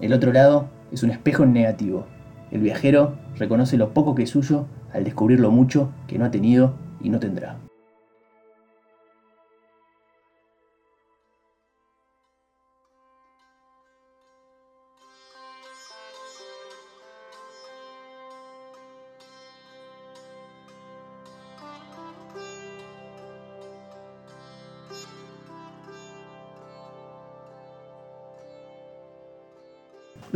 El 0.00 0.12
otro 0.12 0.32
lado 0.32 0.68
es 0.92 1.02
un 1.02 1.10
espejo 1.10 1.42
en 1.42 1.52
negativo. 1.52 2.06
El 2.50 2.60
viajero 2.60 3.14
reconoce 3.36 3.76
lo 3.76 3.92
poco 3.92 4.14
que 4.14 4.22
es 4.24 4.30
suyo 4.30 4.66
al 4.92 5.04
descubrir 5.04 5.40
lo 5.40 5.50
mucho 5.50 5.90
que 6.06 6.18
no 6.18 6.24
ha 6.24 6.30
tenido 6.30 6.74
y 7.00 7.10
no 7.10 7.18
tendrá. 7.18 7.56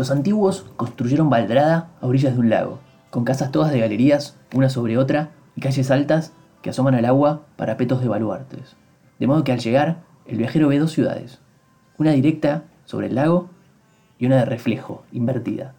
Los 0.04 0.10
antiguos 0.10 0.66
construyeron 0.76 1.30
Valdrada 1.30 1.88
a 2.02 2.06
orillas 2.06 2.34
de 2.34 2.40
un 2.40 2.50
lago, 2.50 2.78
con 3.08 3.24
casas 3.24 3.50
todas 3.50 3.72
de 3.72 3.80
galerías, 3.80 4.36
una 4.52 4.68
sobre 4.68 4.98
otra, 4.98 5.30
y 5.56 5.62
calles 5.62 5.90
altas 5.90 6.34
que 6.60 6.68
asoman 6.68 6.94
al 6.94 7.06
agua 7.06 7.46
para 7.56 7.78
petos 7.78 8.02
de 8.02 8.08
baluartes. 8.08 8.76
De 9.18 9.26
modo 9.26 9.44
que 9.44 9.52
al 9.52 9.60
llegar, 9.60 10.02
el 10.26 10.36
viajero 10.36 10.68
ve 10.68 10.78
dos 10.78 10.92
ciudades, 10.92 11.38
una 11.96 12.10
directa 12.10 12.64
sobre 12.84 13.06
el 13.06 13.14
lago 13.14 13.48
y 14.18 14.26
una 14.26 14.36
de 14.36 14.44
reflejo, 14.44 15.04
invertida. 15.10 15.72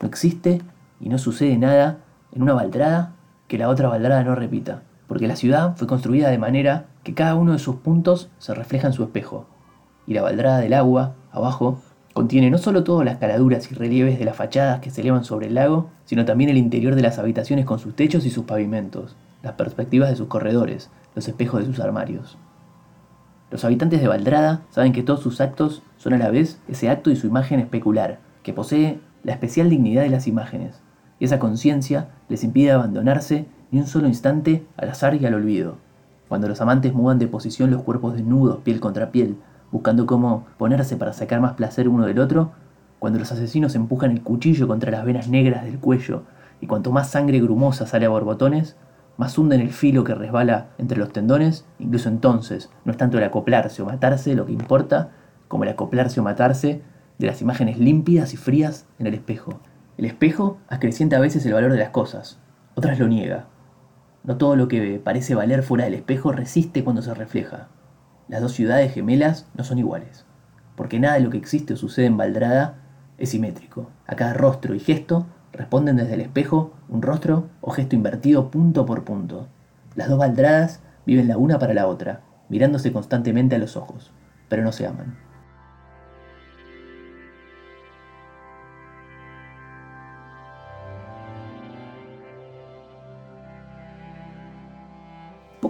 No 0.00 0.08
existe 0.08 0.60
y 0.98 1.08
no 1.08 1.18
sucede 1.18 1.56
nada 1.56 1.98
en 2.32 2.42
una 2.42 2.54
baldrada 2.54 3.12
que 3.46 3.58
la 3.58 3.68
otra 3.68 3.86
baldrada 3.86 4.24
no 4.24 4.34
repita, 4.34 4.82
porque 5.06 5.28
la 5.28 5.36
ciudad 5.36 5.76
fue 5.76 5.86
construida 5.86 6.30
de 6.30 6.38
manera 6.38 6.86
que 7.04 7.14
cada 7.14 7.36
uno 7.36 7.52
de 7.52 7.60
sus 7.60 7.76
puntos 7.76 8.28
se 8.38 8.54
refleja 8.54 8.88
en 8.88 8.92
su 8.92 9.04
espejo, 9.04 9.46
y 10.04 10.14
la 10.14 10.22
baldrada 10.22 10.58
del 10.58 10.74
agua, 10.74 11.14
abajo, 11.30 11.80
contiene 12.18 12.50
no 12.50 12.58
solo 12.58 12.82
todas 12.82 13.04
las 13.04 13.18
caladuras 13.18 13.70
y 13.70 13.76
relieves 13.76 14.18
de 14.18 14.24
las 14.24 14.34
fachadas 14.34 14.80
que 14.80 14.90
se 14.90 15.02
elevan 15.02 15.22
sobre 15.22 15.46
el 15.46 15.54
lago, 15.54 15.90
sino 16.04 16.24
también 16.24 16.50
el 16.50 16.56
interior 16.56 16.96
de 16.96 17.02
las 17.02 17.20
habitaciones 17.20 17.64
con 17.64 17.78
sus 17.78 17.94
techos 17.94 18.26
y 18.26 18.30
sus 18.30 18.44
pavimentos, 18.44 19.14
las 19.40 19.52
perspectivas 19.52 20.10
de 20.10 20.16
sus 20.16 20.26
corredores, 20.26 20.90
los 21.14 21.28
espejos 21.28 21.60
de 21.60 21.66
sus 21.66 21.78
armarios. 21.78 22.36
Los 23.52 23.64
habitantes 23.64 24.00
de 24.00 24.08
Valdrada 24.08 24.62
saben 24.70 24.92
que 24.92 25.04
todos 25.04 25.20
sus 25.20 25.40
actos 25.40 25.84
son 25.96 26.12
a 26.12 26.18
la 26.18 26.32
vez 26.32 26.58
ese 26.66 26.90
acto 26.90 27.12
y 27.12 27.14
su 27.14 27.28
imagen 27.28 27.60
especular, 27.60 28.18
que 28.42 28.52
posee 28.52 28.98
la 29.22 29.34
especial 29.34 29.70
dignidad 29.70 30.02
de 30.02 30.10
las 30.10 30.26
imágenes, 30.26 30.80
y 31.20 31.24
esa 31.26 31.38
conciencia 31.38 32.08
les 32.28 32.42
impide 32.42 32.72
abandonarse 32.72 33.46
ni 33.70 33.78
un 33.78 33.86
solo 33.86 34.08
instante 34.08 34.66
al 34.76 34.88
azar 34.88 35.14
y 35.14 35.24
al 35.24 35.34
olvido. 35.34 35.76
Cuando 36.26 36.48
los 36.48 36.60
amantes 36.60 36.92
mudan 36.94 37.20
de 37.20 37.28
posición 37.28 37.70
los 37.70 37.84
cuerpos 37.84 38.14
desnudos, 38.14 38.58
piel 38.64 38.80
contra 38.80 39.12
piel, 39.12 39.36
buscando 39.70 40.06
cómo 40.06 40.46
ponerse 40.56 40.96
para 40.96 41.12
sacar 41.12 41.40
más 41.40 41.54
placer 41.54 41.88
uno 41.88 42.06
del 42.06 42.18
otro, 42.18 42.52
cuando 42.98 43.18
los 43.18 43.30
asesinos 43.32 43.74
empujan 43.74 44.10
el 44.10 44.22
cuchillo 44.22 44.66
contra 44.66 44.90
las 44.90 45.04
venas 45.04 45.28
negras 45.28 45.64
del 45.64 45.78
cuello, 45.78 46.24
y 46.60 46.66
cuanto 46.66 46.90
más 46.90 47.10
sangre 47.10 47.40
grumosa 47.40 47.86
sale 47.86 48.06
a 48.06 48.08
borbotones, 48.08 48.76
más 49.16 49.36
hunden 49.36 49.60
el 49.60 49.70
filo 49.70 50.04
que 50.04 50.14
resbala 50.14 50.68
entre 50.78 50.98
los 50.98 51.12
tendones, 51.12 51.64
incluso 51.78 52.08
entonces 52.08 52.70
no 52.84 52.92
es 52.92 52.98
tanto 52.98 53.18
el 53.18 53.24
acoplarse 53.24 53.82
o 53.82 53.86
matarse 53.86 54.34
lo 54.34 54.46
que 54.46 54.52
importa, 54.52 55.10
como 55.48 55.64
el 55.64 55.70
acoplarse 55.70 56.20
o 56.20 56.22
matarse 56.22 56.82
de 57.18 57.26
las 57.26 57.42
imágenes 57.42 57.78
límpidas 57.78 58.32
y 58.32 58.36
frías 58.36 58.86
en 58.98 59.08
el 59.08 59.14
espejo. 59.14 59.60
El 59.96 60.04
espejo 60.04 60.58
acrecienta 60.68 61.16
a 61.16 61.20
veces 61.20 61.44
el 61.46 61.52
valor 61.52 61.72
de 61.72 61.78
las 61.78 61.90
cosas, 61.90 62.38
otras 62.76 62.98
lo 63.00 63.08
niega. 63.08 63.46
No 64.22 64.36
todo 64.36 64.54
lo 64.54 64.68
que 64.68 65.00
parece 65.02 65.34
valer 65.34 65.62
fuera 65.64 65.84
del 65.84 65.94
espejo 65.94 66.30
resiste 66.30 66.84
cuando 66.84 67.02
se 67.02 67.14
refleja. 67.14 67.68
Las 68.28 68.42
dos 68.42 68.52
ciudades 68.52 68.92
gemelas 68.92 69.46
no 69.54 69.64
son 69.64 69.78
iguales, 69.78 70.26
porque 70.76 71.00
nada 71.00 71.14
de 71.14 71.20
lo 71.20 71.30
que 71.30 71.38
existe 71.38 71.72
o 71.72 71.76
sucede 71.76 72.06
en 72.06 72.16
Valdrada 72.16 72.76
es 73.16 73.30
simétrico. 73.30 73.90
A 74.06 74.16
cada 74.16 74.34
rostro 74.34 74.74
y 74.74 74.80
gesto 74.80 75.26
responden 75.52 75.96
desde 75.96 76.14
el 76.14 76.20
espejo 76.20 76.74
un 76.88 77.02
rostro 77.02 77.48
o 77.60 77.70
gesto 77.70 77.96
invertido 77.96 78.50
punto 78.50 78.84
por 78.84 79.04
punto. 79.04 79.48
Las 79.94 80.08
dos 80.08 80.18
baldradas 80.18 80.80
viven 81.06 81.26
la 81.26 81.38
una 81.38 81.58
para 81.58 81.74
la 81.74 81.86
otra, 81.86 82.20
mirándose 82.48 82.92
constantemente 82.92 83.56
a 83.56 83.58
los 83.58 83.76
ojos, 83.76 84.12
pero 84.48 84.62
no 84.62 84.72
se 84.72 84.86
aman. 84.86 85.27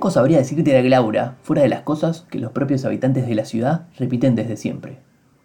Poco 0.08 0.14
sabría 0.14 0.38
decirte 0.38 0.72
de 0.72 0.82
Glaura, 0.82 1.36
fuera 1.42 1.60
de 1.60 1.68
las 1.68 1.82
cosas 1.82 2.24
que 2.30 2.38
los 2.38 2.52
propios 2.52 2.82
habitantes 2.86 3.28
de 3.28 3.34
la 3.34 3.44
ciudad 3.44 3.88
repiten 3.98 4.36
desde 4.36 4.56
siempre. 4.56 5.00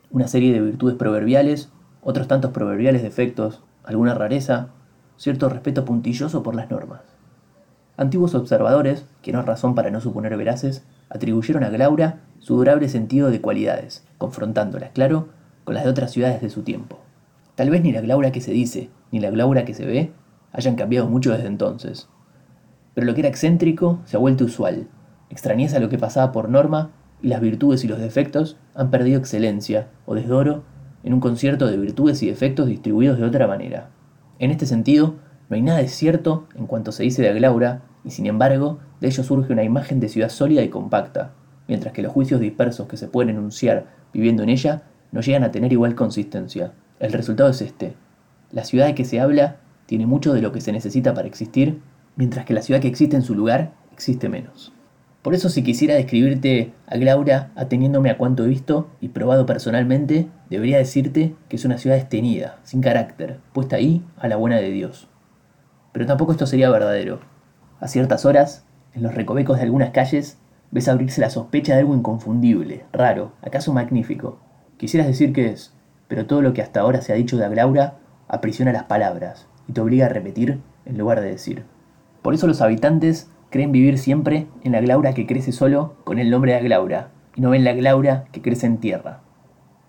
Una 0.09 0.29
serie 0.29 0.53
de 0.53 0.61
virtudes 0.61 0.95
proverbiales, 0.95 1.69
otros 2.01 2.29
tantos 2.29 2.51
proverbiales 2.51 3.03
defectos, 3.03 3.61
alguna 3.83 4.13
rareza, 4.13 4.69
cierto 5.17 5.49
respeto 5.49 5.83
puntilloso 5.83 6.43
por 6.43 6.55
las 6.55 6.71
normas. 6.71 7.01
Antiguos 7.97 8.35
observadores, 8.35 9.05
que 9.21 9.33
no 9.33 9.41
es 9.41 9.45
razón 9.45 9.75
para 9.75 9.91
no 9.91 9.99
suponer 9.99 10.37
veraces, 10.37 10.85
atribuyeron 11.09 11.65
a 11.65 11.69
Glaura 11.69 12.21
su 12.39 12.55
durable 12.55 12.87
sentido 12.87 13.31
de 13.31 13.41
cualidades, 13.41 14.07
confrontándolas, 14.17 14.91
claro, 14.91 15.27
con 15.65 15.75
las 15.75 15.83
de 15.83 15.89
otras 15.89 16.11
ciudades 16.11 16.41
de 16.41 16.49
su 16.49 16.61
tiempo. 16.61 16.99
Tal 17.55 17.69
vez 17.69 17.83
ni 17.83 17.91
la 17.91 17.99
Glaura 17.99 18.31
que 18.31 18.39
se 18.39 18.53
dice, 18.53 18.89
ni 19.11 19.19
la 19.19 19.29
Glaura 19.29 19.65
que 19.65 19.73
se 19.73 19.85
ve, 19.85 20.13
hayan 20.53 20.77
cambiado 20.77 21.09
mucho 21.09 21.33
desde 21.33 21.47
entonces. 21.47 22.07
Pero 22.93 23.07
lo 23.07 23.13
que 23.13 23.21
era 23.21 23.29
excéntrico 23.29 23.99
se 24.05 24.17
ha 24.17 24.19
vuelto 24.19 24.45
usual, 24.45 24.87
extrañeza 25.29 25.79
lo 25.79 25.89
que 25.89 25.97
pasaba 25.97 26.31
por 26.31 26.49
norma, 26.49 26.91
y 27.21 27.27
las 27.29 27.41
virtudes 27.41 27.83
y 27.83 27.87
los 27.87 27.99
defectos 27.99 28.57
han 28.75 28.91
perdido 28.91 29.17
excelencia 29.17 29.87
o 30.05 30.13
desdoro 30.13 30.63
en 31.03 31.13
un 31.13 31.19
concierto 31.19 31.67
de 31.67 31.77
virtudes 31.77 32.21
y 32.21 32.27
defectos 32.27 32.67
distribuidos 32.67 33.17
de 33.17 33.25
otra 33.25 33.47
manera. 33.47 33.89
En 34.39 34.51
este 34.51 34.65
sentido, 34.65 35.15
no 35.49 35.55
hay 35.55 35.61
nada 35.61 35.79
de 35.79 35.87
cierto 35.87 36.47
en 36.55 36.67
cuanto 36.67 36.91
se 36.91 37.03
dice 37.03 37.21
de 37.21 37.29
Aglaura, 37.29 37.81
y 38.03 38.11
sin 38.11 38.25
embargo, 38.25 38.79
de 38.99 39.07
ello 39.07 39.23
surge 39.23 39.53
una 39.53 39.63
imagen 39.63 39.99
de 39.99 40.09
ciudad 40.09 40.29
sólida 40.29 40.61
y 40.63 40.69
compacta, 40.69 41.31
mientras 41.67 41.93
que 41.93 42.01
los 42.01 42.11
juicios 42.11 42.41
dispersos 42.41 42.87
que 42.87 42.97
se 42.97 43.07
pueden 43.07 43.35
enunciar 43.35 43.87
viviendo 44.13 44.43
en 44.43 44.49
ella 44.49 44.83
no 45.11 45.21
llegan 45.21 45.43
a 45.43 45.51
tener 45.51 45.71
igual 45.71 45.95
consistencia. 45.95 46.73
El 46.99 47.13
resultado 47.13 47.49
es 47.49 47.61
este. 47.61 47.93
La 48.51 48.63
ciudad 48.63 48.85
de 48.85 48.95
que 48.95 49.05
se 49.05 49.19
habla 49.19 49.57
tiene 49.85 50.05
mucho 50.05 50.33
de 50.33 50.41
lo 50.41 50.51
que 50.51 50.61
se 50.61 50.71
necesita 50.71 51.13
para 51.13 51.27
existir, 51.27 51.79
mientras 52.15 52.45
que 52.45 52.53
la 52.53 52.61
ciudad 52.61 52.81
que 52.81 52.87
existe 52.87 53.15
en 53.15 53.21
su 53.21 53.35
lugar 53.35 53.73
existe 53.91 54.29
menos. 54.29 54.73
Por 55.23 55.33
eso 55.33 55.47
si 55.47 55.63
quisiera 55.63 55.95
describirte 55.95 56.73
a 56.85 56.97
Glaura 56.97 57.51
ateniéndome 57.55 58.09
a 58.09 58.17
cuanto 58.17 58.43
he 58.43 58.47
visto 58.49 58.89
y 58.99 59.09
probado 59.09 59.45
personalmente, 59.45 60.27
debería 60.49 60.77
decirte 60.77 61.33
que 61.47 61.55
es 61.55 61.63
una 61.63 61.77
ciudad 61.77 61.97
estenida, 61.97 62.59
sin 62.63 62.81
carácter, 62.81 63.39
puesta 63.53 63.77
ahí 63.77 64.03
a 64.17 64.27
la 64.27 64.35
buena 64.35 64.57
de 64.57 64.69
Dios. 64.69 65.07
Pero 65.93 66.05
tampoco 66.05 66.33
esto 66.33 66.45
sería 66.45 66.69
verdadero. 66.69 67.21
A 67.79 67.87
ciertas 67.87 68.25
horas, 68.25 68.65
en 68.93 69.01
los 69.01 69.15
recovecos 69.15 69.57
de 69.57 69.63
algunas 69.63 69.91
calles, 69.91 70.39
ves 70.71 70.89
abrirse 70.89 71.21
la 71.21 71.29
sospecha 71.29 71.73
de 71.73 71.79
algo 71.79 71.95
inconfundible, 71.95 72.83
raro, 72.91 73.31
acaso 73.41 73.71
magnífico. 73.71 74.41
Quisieras 74.77 75.07
decir 75.07 75.31
que 75.31 75.47
es, 75.47 75.73
pero 76.09 76.25
todo 76.25 76.41
lo 76.41 76.53
que 76.53 76.61
hasta 76.61 76.81
ahora 76.81 77.01
se 77.01 77.13
ha 77.13 77.15
dicho 77.15 77.37
de 77.37 77.45
Aglaura 77.45 77.99
aprisiona 78.27 78.73
las 78.73 78.83
palabras 78.83 79.47
y 79.69 79.73
te 79.73 79.79
obliga 79.79 80.07
a 80.07 80.09
repetir 80.09 80.59
en 80.85 80.97
lugar 80.97 81.21
de 81.21 81.29
decir. 81.29 81.63
Por 82.23 82.33
eso 82.33 82.47
los 82.47 82.61
habitantes 82.61 83.29
creen 83.49 83.71
vivir 83.71 83.99
siempre 83.99 84.47
en 84.63 84.71
la 84.71 84.81
glaura 84.81 85.13
que 85.13 85.27
crece 85.27 85.51
solo 85.51 85.93
con 86.05 86.17
el 86.17 86.31
nombre 86.31 86.53
de 86.53 86.57
Aglaura, 86.57 87.09
y 87.35 87.41
no 87.41 87.51
ven 87.51 87.65
la 87.65 87.73
glaura 87.73 88.25
que 88.31 88.41
crece 88.41 88.65
en 88.65 88.77
tierra. 88.77 89.19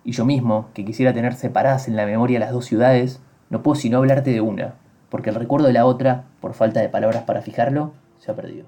Y 0.03 0.13
yo 0.13 0.27
mismo, 0.27 0.69
que 0.75 0.85
quisiera 0.85 1.15
tener 1.15 1.35
separadas 1.35 1.89
en 1.89 1.97
la 1.97 2.05
memoria 2.05 2.41
las 2.41 2.53
dos 2.53 2.67
ciudades, 2.67 3.23
no 3.51 3.63
puedo 3.63 3.77
sino 3.77 3.99
hablarte 3.99 4.33
de 4.33 4.41
una, 4.41 4.75
porque 5.09 5.31
el 5.31 5.37
recuerdo 5.37 5.69
de 5.69 5.73
la 5.73 5.87
otra, 5.87 6.25
por 6.41 6.55
falta 6.55 6.81
de 6.81 6.89
palabras 6.89 7.23
para 7.23 7.41
fijarlo, 7.41 7.93
se 8.19 8.33
ha 8.33 8.35
perdido. 8.35 8.67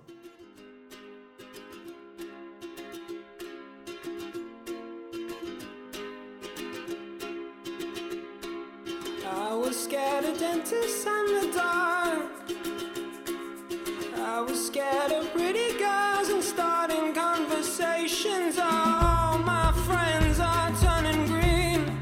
I 14.36 14.40
was 14.42 14.66
scared 14.66 15.12
of 15.12 15.32
pretty 15.32 15.78
girls 15.78 16.28
and 16.28 16.44
starting 16.44 17.14
conversations. 17.14 18.58
All 18.58 19.38
my 19.38 19.72
friends 19.86 20.38
are 20.40 20.70
turning 20.78 21.24
green. 21.24 21.98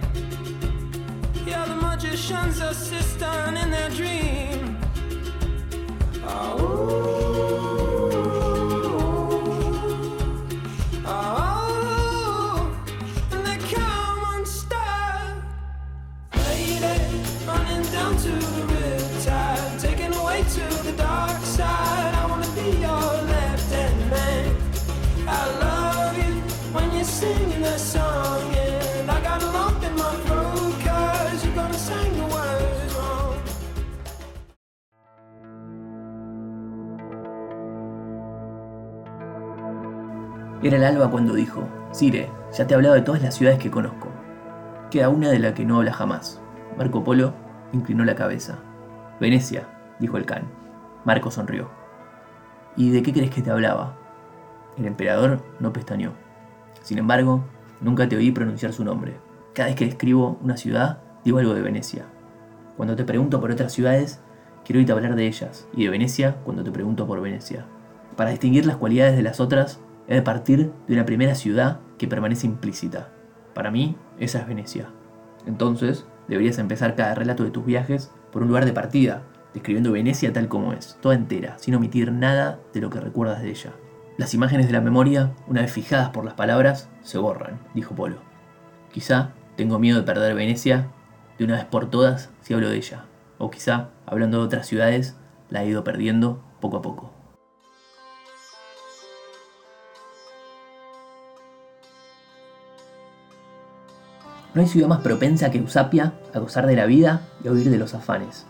Yeah, 1.46 1.64
the 1.64 1.76
magician's 1.76 2.60
assistant 2.60 3.56
in 3.56 3.70
their 3.70 3.88
dream. 3.90 4.43
Era 40.64 40.78
el 40.78 40.84
alba 40.84 41.10
cuando 41.10 41.34
dijo, 41.34 41.68
Sire, 41.92 42.30
ya 42.50 42.66
te 42.66 42.72
he 42.72 42.74
hablado 42.74 42.94
de 42.94 43.02
todas 43.02 43.20
las 43.20 43.34
ciudades 43.34 43.58
que 43.58 43.70
conozco. 43.70 44.08
Queda 44.90 45.10
una 45.10 45.28
de 45.28 45.38
la 45.38 45.52
que 45.52 45.66
no 45.66 45.76
habla 45.76 45.92
jamás. 45.92 46.40
Marco 46.78 47.04
Polo 47.04 47.34
inclinó 47.74 48.02
la 48.06 48.14
cabeza. 48.14 48.56
Venecia, 49.20 49.68
dijo 50.00 50.16
el 50.16 50.24
can. 50.24 50.44
Marco 51.04 51.30
sonrió. 51.30 51.68
¿Y 52.76 52.92
de 52.92 53.02
qué 53.02 53.12
crees 53.12 53.30
que 53.30 53.42
te 53.42 53.50
hablaba? 53.50 53.98
El 54.78 54.86
emperador 54.86 55.42
no 55.60 55.70
pestañeó. 55.74 56.12
Sin 56.80 56.96
embargo, 56.96 57.44
nunca 57.82 58.08
te 58.08 58.16
oí 58.16 58.30
pronunciar 58.30 58.72
su 58.72 58.86
nombre. 58.86 59.18
Cada 59.52 59.68
vez 59.68 59.76
que 59.76 59.84
describo 59.84 60.38
una 60.42 60.56
ciudad, 60.56 61.02
digo 61.26 61.40
algo 61.40 61.52
de 61.52 61.60
Venecia. 61.60 62.06
Cuando 62.78 62.96
te 62.96 63.04
pregunto 63.04 63.38
por 63.38 63.50
otras 63.50 63.70
ciudades, 63.70 64.22
quiero 64.64 64.80
irte 64.80 64.92
a 64.92 64.94
hablar 64.94 65.14
de 65.14 65.26
ellas, 65.26 65.68
y 65.74 65.84
de 65.84 65.90
Venecia 65.90 66.36
cuando 66.42 66.64
te 66.64 66.70
pregunto 66.70 67.06
por 67.06 67.20
Venecia. 67.20 67.66
Para 68.16 68.30
distinguir 68.30 68.64
las 68.64 68.78
cualidades 68.78 69.14
de 69.14 69.22
las 69.22 69.40
otras, 69.40 69.78
he 70.08 70.14
de 70.14 70.22
partir 70.22 70.72
de 70.86 70.94
una 70.94 71.06
primera 71.06 71.34
ciudad 71.34 71.80
que 71.98 72.08
permanece 72.08 72.46
implícita. 72.46 73.10
Para 73.54 73.70
mí, 73.70 73.96
esa 74.18 74.40
es 74.40 74.46
Venecia. 74.46 74.88
Entonces, 75.46 76.06
deberías 76.28 76.58
empezar 76.58 76.94
cada 76.94 77.14
relato 77.14 77.44
de 77.44 77.50
tus 77.50 77.64
viajes 77.64 78.12
por 78.32 78.42
un 78.42 78.48
lugar 78.48 78.64
de 78.64 78.72
partida, 78.72 79.22
describiendo 79.52 79.92
Venecia 79.92 80.32
tal 80.32 80.48
como 80.48 80.72
es, 80.72 80.98
toda 81.00 81.14
entera, 81.14 81.58
sin 81.58 81.74
omitir 81.74 82.12
nada 82.12 82.58
de 82.72 82.80
lo 82.80 82.90
que 82.90 83.00
recuerdas 83.00 83.42
de 83.42 83.50
ella. 83.50 83.72
Las 84.16 84.34
imágenes 84.34 84.66
de 84.66 84.72
la 84.72 84.80
memoria, 84.80 85.32
una 85.46 85.62
vez 85.62 85.72
fijadas 85.72 86.10
por 86.10 86.24
las 86.24 86.34
palabras, 86.34 86.88
se 87.02 87.18
borran, 87.18 87.60
dijo 87.74 87.94
Polo. 87.94 88.18
Quizá 88.92 89.30
tengo 89.56 89.78
miedo 89.78 89.98
de 89.98 90.04
perder 90.04 90.34
Venecia 90.34 90.88
de 91.38 91.44
una 91.44 91.54
vez 91.54 91.64
por 91.64 91.90
todas 91.90 92.30
si 92.40 92.54
hablo 92.54 92.68
de 92.68 92.76
ella, 92.76 93.06
o 93.38 93.50
quizá, 93.50 93.90
hablando 94.06 94.38
de 94.38 94.44
otras 94.44 94.66
ciudades, 94.66 95.16
la 95.50 95.64
he 95.64 95.68
ido 95.68 95.84
perdiendo 95.84 96.42
poco 96.60 96.76
a 96.78 96.82
poco. 96.82 97.12
No 104.54 104.60
hay 104.60 104.68
ciudad 104.68 104.86
más 104.86 105.00
propensa 105.00 105.50
que 105.50 105.60
Usapia 105.60 106.12
a 106.32 106.38
gozar 106.38 106.68
de 106.68 106.76
la 106.76 106.86
vida 106.86 107.22
y 107.42 107.48
a 107.48 107.50
huir 107.50 107.70
de 107.70 107.78
los 107.78 107.92
afanes. 107.92 108.46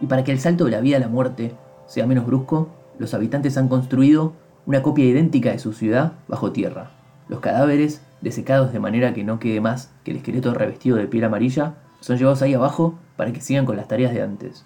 Y 0.00 0.06
para 0.06 0.24
que 0.24 0.32
el 0.32 0.40
salto 0.40 0.64
de 0.64 0.72
la 0.72 0.80
vida 0.80 0.96
a 0.96 1.00
la 1.00 1.06
muerte 1.06 1.54
sea 1.86 2.08
menos 2.08 2.26
brusco, 2.26 2.70
los 2.98 3.14
habitantes 3.14 3.56
han 3.56 3.68
construido 3.68 4.32
una 4.66 4.82
copia 4.82 5.04
idéntica 5.04 5.52
de 5.52 5.60
su 5.60 5.72
ciudad 5.72 6.14
bajo 6.26 6.50
tierra. 6.50 6.90
Los 7.28 7.38
cadáveres, 7.38 8.02
desecados 8.20 8.72
de 8.72 8.80
manera 8.80 9.14
que 9.14 9.22
no 9.22 9.38
quede 9.38 9.60
más 9.60 9.92
que 10.02 10.10
el 10.10 10.16
esqueleto 10.16 10.52
revestido 10.54 10.96
de 10.96 11.06
piel 11.06 11.22
amarilla, 11.22 11.74
son 12.00 12.18
llevados 12.18 12.42
ahí 12.42 12.54
abajo 12.54 12.98
para 13.16 13.32
que 13.32 13.40
sigan 13.40 13.64
con 13.64 13.76
las 13.76 13.86
tareas 13.86 14.12
de 14.12 14.22
antes. 14.22 14.64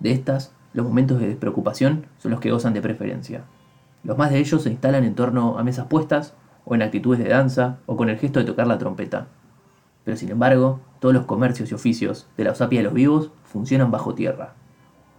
De 0.00 0.10
estas, 0.12 0.52
los 0.72 0.86
momentos 0.86 1.20
de 1.20 1.28
despreocupación 1.28 2.06
son 2.16 2.30
los 2.30 2.40
que 2.40 2.50
gozan 2.50 2.72
de 2.72 2.80
preferencia. 2.80 3.44
Los 4.04 4.16
más 4.16 4.30
de 4.30 4.38
ellos 4.38 4.62
se 4.62 4.70
instalan 4.70 5.04
en 5.04 5.14
torno 5.14 5.58
a 5.58 5.64
mesas 5.64 5.86
puestas, 5.86 6.32
o 6.64 6.74
en 6.74 6.82
actitudes 6.82 7.18
de 7.18 7.28
danza, 7.28 7.78
o 7.84 7.96
con 7.98 8.08
el 8.08 8.18
gesto 8.18 8.38
de 8.38 8.46
tocar 8.46 8.66
la 8.66 8.78
trompeta. 8.78 9.26
Pero 10.04 10.16
sin 10.16 10.30
embargo, 10.30 10.80
todos 10.98 11.14
los 11.14 11.26
comercios 11.26 11.70
y 11.70 11.74
oficios 11.74 12.28
de 12.36 12.44
la 12.44 12.52
Usapia 12.52 12.80
de 12.80 12.84
los 12.84 12.94
vivos 12.94 13.30
funcionan 13.44 13.90
bajo 13.90 14.14
tierra. 14.14 14.54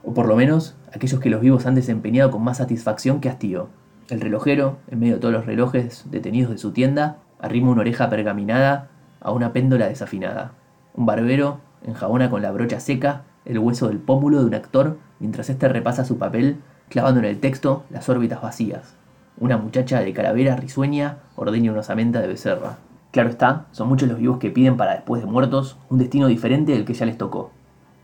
O 0.03 0.13
por 0.13 0.27
lo 0.27 0.35
menos, 0.35 0.75
aquellos 0.93 1.19
que 1.19 1.29
los 1.29 1.41
vivos 1.41 1.65
han 1.65 1.75
desempeñado 1.75 2.31
con 2.31 2.43
más 2.43 2.57
satisfacción 2.57 3.21
que 3.21 3.29
hastío. 3.29 3.69
El 4.09 4.21
relojero, 4.21 4.77
en 4.89 4.99
medio 4.99 5.15
de 5.15 5.19
todos 5.19 5.33
los 5.33 5.45
relojes 5.45 6.05
detenidos 6.09 6.51
de 6.51 6.57
su 6.57 6.71
tienda, 6.71 7.17
arrima 7.39 7.71
una 7.71 7.81
oreja 7.81 8.09
pergaminada 8.09 8.89
a 9.19 9.31
una 9.31 9.53
péndola 9.53 9.87
desafinada. 9.87 10.53
Un 10.93 11.05
barbero 11.05 11.59
enjabona 11.83 12.29
con 12.29 12.41
la 12.41 12.51
brocha 12.51 12.79
seca 12.79 13.23
el 13.45 13.59
hueso 13.59 13.87
del 13.87 13.99
pómulo 13.99 14.39
de 14.39 14.45
un 14.45 14.53
actor 14.53 14.97
mientras 15.19 15.49
éste 15.49 15.67
repasa 15.67 16.05
su 16.05 16.17
papel, 16.17 16.57
clavando 16.89 17.19
en 17.19 17.25
el 17.25 17.39
texto 17.39 17.85
las 17.89 18.09
órbitas 18.09 18.41
vacías. 18.41 18.95
Una 19.39 19.57
muchacha 19.57 19.99
de 19.99 20.13
calavera 20.13 20.55
risueña 20.55 21.17
ordeña 21.35 21.71
una 21.71 21.81
osamenta 21.81 22.21
de 22.21 22.27
becerra. 22.27 22.77
Claro 23.11 23.29
está, 23.29 23.65
son 23.71 23.89
muchos 23.89 24.07
los 24.07 24.19
vivos 24.19 24.37
que 24.37 24.51
piden 24.51 24.77
para 24.77 24.93
después 24.93 25.21
de 25.21 25.29
muertos 25.29 25.77
un 25.89 25.97
destino 25.97 26.27
diferente 26.27 26.71
del 26.71 26.85
que 26.85 26.93
ya 26.93 27.05
les 27.05 27.17
tocó. 27.17 27.51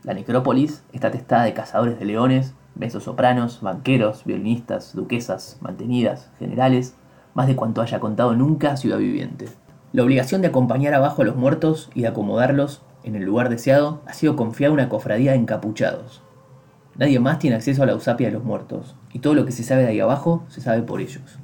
La 0.04 0.12
necrópolis 0.14 0.84
está 0.92 1.10
testada 1.10 1.44
de 1.44 1.54
cazadores 1.54 1.98
de 1.98 2.04
leones, 2.04 2.54
sopranos, 3.00 3.60
banqueros, 3.60 4.24
violinistas, 4.24 4.94
duquesas, 4.94 5.58
mantenidas, 5.60 6.30
generales, 6.38 6.94
más 7.34 7.46
de 7.46 7.56
cuanto 7.56 7.82
haya 7.82 8.00
contado 8.00 8.34
nunca 8.34 8.76
Ciudad 8.76 8.98
Viviente. 8.98 9.48
La 9.92 10.02
obligación 10.02 10.42
de 10.42 10.48
acompañar 10.48 10.94
abajo 10.94 11.22
a 11.22 11.24
los 11.24 11.36
muertos 11.36 11.90
y 11.94 12.02
de 12.02 12.08
acomodarlos 12.08 12.82
en 13.02 13.16
el 13.16 13.24
lugar 13.24 13.48
deseado 13.48 14.02
ha 14.06 14.12
sido 14.12 14.36
confiada 14.36 14.70
a 14.70 14.74
una 14.74 14.88
cofradía 14.88 15.32
de 15.32 15.38
encapuchados. 15.38 16.22
Nadie 16.96 17.18
más 17.20 17.38
tiene 17.38 17.56
acceso 17.56 17.82
a 17.82 17.86
la 17.86 17.94
usapia 17.94 18.26
de 18.26 18.34
los 18.34 18.44
muertos, 18.44 18.96
y 19.12 19.20
todo 19.20 19.34
lo 19.34 19.46
que 19.46 19.52
se 19.52 19.62
sabe 19.62 19.82
de 19.82 19.88
ahí 19.88 20.00
abajo 20.00 20.44
se 20.48 20.60
sabe 20.60 20.82
por 20.82 21.00
ellos. 21.00 21.38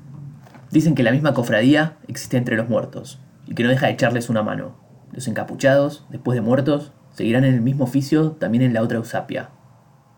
Dicen 0.71 0.95
que 0.95 1.05
la 1.05 1.13
misma 1.13 1.33
cofradía 1.33 1.97
existe 2.09 2.37
entre 2.37 2.57
los 2.57 2.69
muertos, 2.69 3.21
y 3.47 3.55
que 3.55 3.63
no 3.63 3.69
deja 3.69 3.87
de 3.87 3.93
echarles 3.93 4.29
una 4.29 4.43
mano. 4.43 4.77
Los 5.13 5.29
encapuchados, 5.29 6.07
después 6.11 6.35
de 6.37 6.43
muertos, 6.43 6.93
seguirán 7.13 7.45
en 7.45 7.55
el 7.55 7.61
mismo 7.61 7.85
oficio 7.85 8.33
también 8.33 8.63
en 8.63 8.75
la 8.75 8.83
otra 8.83 9.01
Usapia. 9.01 9.51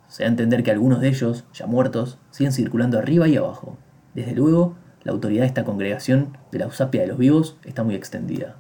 Se 0.09 0.23
da 0.23 0.29
a 0.29 0.31
entender 0.31 0.63
que 0.63 0.71
algunos 0.71 1.01
de 1.01 1.09
ellos, 1.09 1.45
ya 1.53 1.67
muertos, 1.67 2.19
siguen 2.31 2.53
circulando 2.53 2.99
arriba 2.99 3.29
y 3.29 3.37
abajo. 3.37 3.77
Desde 4.15 4.35
luego, 4.35 4.77
la 5.03 5.13
autoridad 5.13 5.43
de 5.43 5.49
esta 5.49 5.65
congregación 5.65 6.39
de 6.51 6.59
la 6.59 6.67
Usapia 6.67 7.03
de 7.03 7.09
los 7.09 7.19
vivos 7.19 7.59
está 7.65 7.85
muy 7.85 7.95
extendida. 7.95 8.57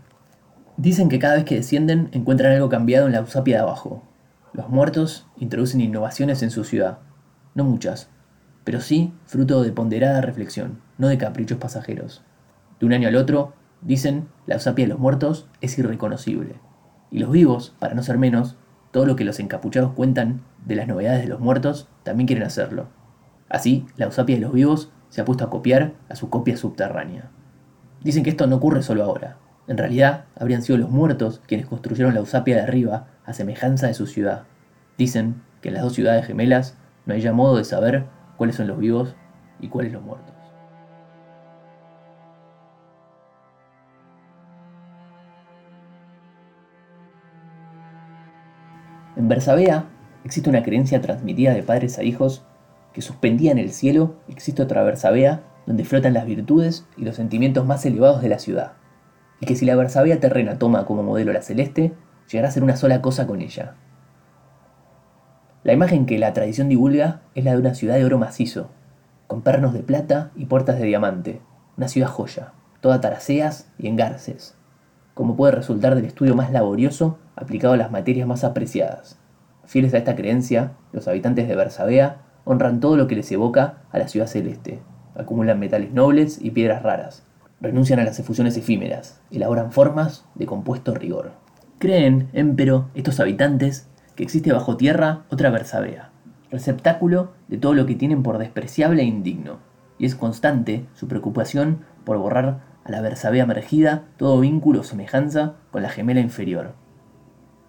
Dicen 0.76 1.09
que 1.09 1.18
cada 1.18 1.37
vez 1.37 1.44
que 1.44 1.55
descienden 1.55 2.09
encuentran 2.12 2.52
algo 2.52 2.68
cambiado 2.68 3.07
en 3.07 3.12
la 3.12 3.22
Usapia 3.22 3.57
de 3.57 3.62
abajo. 3.62 4.02
Los 4.52 4.68
muertos 4.68 5.26
introducen 5.38 5.81
innovaciones 5.81 6.42
en 6.42 6.50
su 6.50 6.64
ciudad. 6.64 6.98
No 7.55 7.64
muchas, 7.64 8.11
pero 8.64 8.81
sí 8.81 9.14
fruto 9.24 9.62
de 9.62 9.72
ponderada 9.72 10.20
reflexión, 10.20 10.81
no 10.98 11.09
de 11.09 11.18
caprichos 11.18 11.59
pasajeros. 11.59 12.22
De 12.79 12.87
un 12.87 12.92
año 12.92 13.09
al 13.09 13.16
otro, 13.16 13.55
Dicen, 13.82 14.28
la 14.46 14.56
usapia 14.56 14.84
de 14.84 14.90
los 14.90 14.98
muertos 14.98 15.48
es 15.60 15.78
irreconocible. 15.78 16.56
Y 17.10 17.18
los 17.18 17.30
vivos, 17.30 17.74
para 17.78 17.94
no 17.94 18.02
ser 18.02 18.18
menos, 18.18 18.56
todo 18.90 19.06
lo 19.06 19.16
que 19.16 19.24
los 19.24 19.38
encapuchados 19.40 19.92
cuentan 19.92 20.42
de 20.64 20.76
las 20.76 20.88
novedades 20.88 21.22
de 21.22 21.28
los 21.28 21.40
muertos, 21.40 21.88
también 22.02 22.26
quieren 22.26 22.44
hacerlo. 22.44 22.88
Así, 23.48 23.86
la 23.96 24.08
usapia 24.08 24.36
de 24.36 24.42
los 24.42 24.52
vivos 24.52 24.90
se 25.08 25.20
ha 25.20 25.24
puesto 25.24 25.44
a 25.44 25.50
copiar 25.50 25.92
a 26.08 26.16
su 26.16 26.30
copia 26.30 26.56
subterránea. 26.56 27.30
Dicen 28.02 28.22
que 28.22 28.30
esto 28.30 28.46
no 28.46 28.56
ocurre 28.56 28.82
solo 28.82 29.04
ahora. 29.04 29.38
En 29.68 29.78
realidad, 29.78 30.24
habrían 30.38 30.62
sido 30.62 30.78
los 30.78 30.90
muertos 30.90 31.40
quienes 31.46 31.66
construyeron 31.66 32.14
la 32.14 32.22
usapia 32.22 32.56
de 32.56 32.62
arriba 32.62 33.08
a 33.24 33.32
semejanza 33.32 33.86
de 33.86 33.94
su 33.94 34.06
ciudad. 34.06 34.44
Dicen 34.96 35.42
que 35.60 35.68
en 35.68 35.74
las 35.74 35.82
dos 35.82 35.94
ciudades 35.94 36.26
gemelas 36.26 36.76
no 37.04 37.14
hay 37.14 37.20
ya 37.20 37.32
modo 37.32 37.56
de 37.56 37.64
saber 37.64 38.04
cuáles 38.36 38.56
son 38.56 38.68
los 38.68 38.78
vivos 38.78 39.16
y 39.60 39.68
cuáles 39.68 39.92
los 39.92 40.02
muertos. 40.02 40.36
En 49.16 49.29
Bersabea 49.29 49.87
existe 50.24 50.50
una 50.50 50.62
creencia 50.62 51.00
transmitida 51.00 51.55
de 51.55 51.62
padres 51.62 51.98
a 51.98 52.02
hijos 52.02 52.44
que 52.92 53.00
suspendía 53.00 53.50
en 53.50 53.59
el 53.59 53.70
cielo. 53.70 54.16
Existe 54.29 54.62
otra 54.62 54.83
Bersabea 54.83 55.42
donde 55.66 55.85
flotan 55.85 56.12
las 56.12 56.26
virtudes 56.26 56.87
y 56.96 57.05
los 57.05 57.16
sentimientos 57.16 57.66
más 57.66 57.85
elevados 57.87 58.20
de 58.20 58.29
la 58.29 58.38
ciudad, 58.38 58.72
y 59.40 59.46
que 59.46 59.57
si 59.57 59.64
la 59.64 59.74
Bersabea 59.74 60.20
terrena 60.20 60.59
toma 60.59 60.85
como 60.85 61.02
modelo 61.02 61.33
la 61.33 61.42
celeste, 61.42 61.94
llegará 62.31 62.48
a 62.48 62.52
ser 62.52 62.62
una 62.62 62.76
sola 62.76 63.02
cosa 63.02 63.26
con 63.26 63.40
ella. 63.40 63.74
La 65.64 65.72
imagen 65.72 66.07
que 66.07 66.18
la 66.18 66.33
tradición 66.33 66.68
divulga 66.68 67.22
es 67.35 67.44
la 67.44 67.52
de 67.52 67.59
una 67.59 67.74
ciudad 67.74 67.96
de 67.96 68.05
oro 68.05 68.18
macizo, 68.18 68.70
con 69.26 69.42
pernos 69.42 69.72
de 69.72 69.81
plata 69.81 70.31
y 70.37 70.44
puertas 70.44 70.79
de 70.79 70.85
diamante, 70.85 71.40
una 71.76 71.88
ciudad 71.88 72.09
joya, 72.09 72.52
toda 72.81 73.00
taraceas 73.00 73.68
y 73.79 73.88
engarces, 73.88 74.57
como 75.14 75.37
puede 75.37 75.52
resultar 75.52 75.96
del 75.96 76.05
estudio 76.05 76.37
más 76.37 76.52
laborioso 76.52 77.18
aplicado 77.37 77.75
a 77.75 77.77
las 77.77 77.90
materias 77.90 78.27
más 78.27 78.42
apreciadas. 78.42 79.18
Fieles 79.64 79.94
a 79.94 79.99
esta 79.99 80.16
creencia, 80.16 80.72
los 80.92 81.07
habitantes 81.07 81.46
de 81.46 81.55
Bersabea 81.55 82.22
honran 82.44 82.81
todo 82.81 82.96
lo 82.96 83.07
que 83.07 83.16
les 83.16 83.31
evoca 83.31 83.83
a 83.90 83.99
la 83.99 84.09
ciudad 84.09 84.27
celeste, 84.27 84.81
acumulan 85.14 85.59
metales 85.59 85.92
nobles 85.92 86.38
y 86.40 86.51
piedras 86.51 86.83
raras, 86.83 87.25
renuncian 87.61 87.99
a 87.99 88.05
las 88.05 88.18
efusiones 88.18 88.57
efímeras, 88.57 89.20
elaboran 89.31 89.72
formas 89.72 90.25
de 90.35 90.46
compuesto 90.46 90.94
rigor. 90.94 91.33
Creen, 91.79 92.29
empero, 92.33 92.88
estos 92.94 93.20
habitantes, 93.20 93.88
que 94.14 94.22
existe 94.22 94.53
bajo 94.53 94.77
tierra 94.77 95.25
otra 95.31 95.51
Bersabea, 95.51 96.11
receptáculo 96.51 97.33
de 97.49 97.59
todo 97.59 97.75
lo 97.75 97.87
que 97.87 97.94
tienen 97.94 98.22
por 98.22 98.38
despreciable 98.38 99.03
e 99.03 99.07
indigno, 99.07 99.59
y 99.99 100.07
es 100.07 100.14
constante 100.14 100.87
su 100.94 101.09
preocupación 101.09 101.81
por 102.05 102.18
borrar 102.18 102.61
a 102.85 102.90
la 102.90 103.01
Bersabea 103.01 103.44
emergida 103.44 104.05
todo 104.16 104.40
vínculo 104.40 104.81
o 104.81 104.85
semejanza 104.85 105.55
con 105.70 105.83
la 105.83 105.88
gemela 105.88 106.20
inferior. 106.20 106.75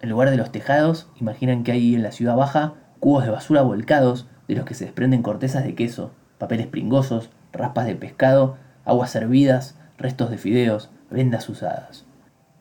En 0.00 0.10
lugar 0.10 0.30
de 0.30 0.36
los 0.36 0.52
tejados, 0.52 1.08
imaginan 1.20 1.64
que 1.64 1.72
hay 1.72 1.94
en 1.94 2.02
la 2.02 2.12
ciudad 2.12 2.36
baja 2.36 2.74
cubos 3.00 3.24
de 3.24 3.30
basura 3.30 3.62
volcados 3.62 4.28
de 4.46 4.54
los 4.54 4.64
que 4.64 4.74
se 4.74 4.84
desprenden 4.84 5.22
cortezas 5.22 5.64
de 5.64 5.74
queso, 5.74 6.12
papeles 6.38 6.66
pringosos, 6.66 7.30
raspas 7.52 7.86
de 7.86 7.96
pescado, 7.96 8.56
aguas 8.84 9.14
hervidas, 9.16 9.76
restos 9.98 10.30
de 10.30 10.38
fideos, 10.38 10.90
vendas 11.10 11.48
usadas. 11.48 12.04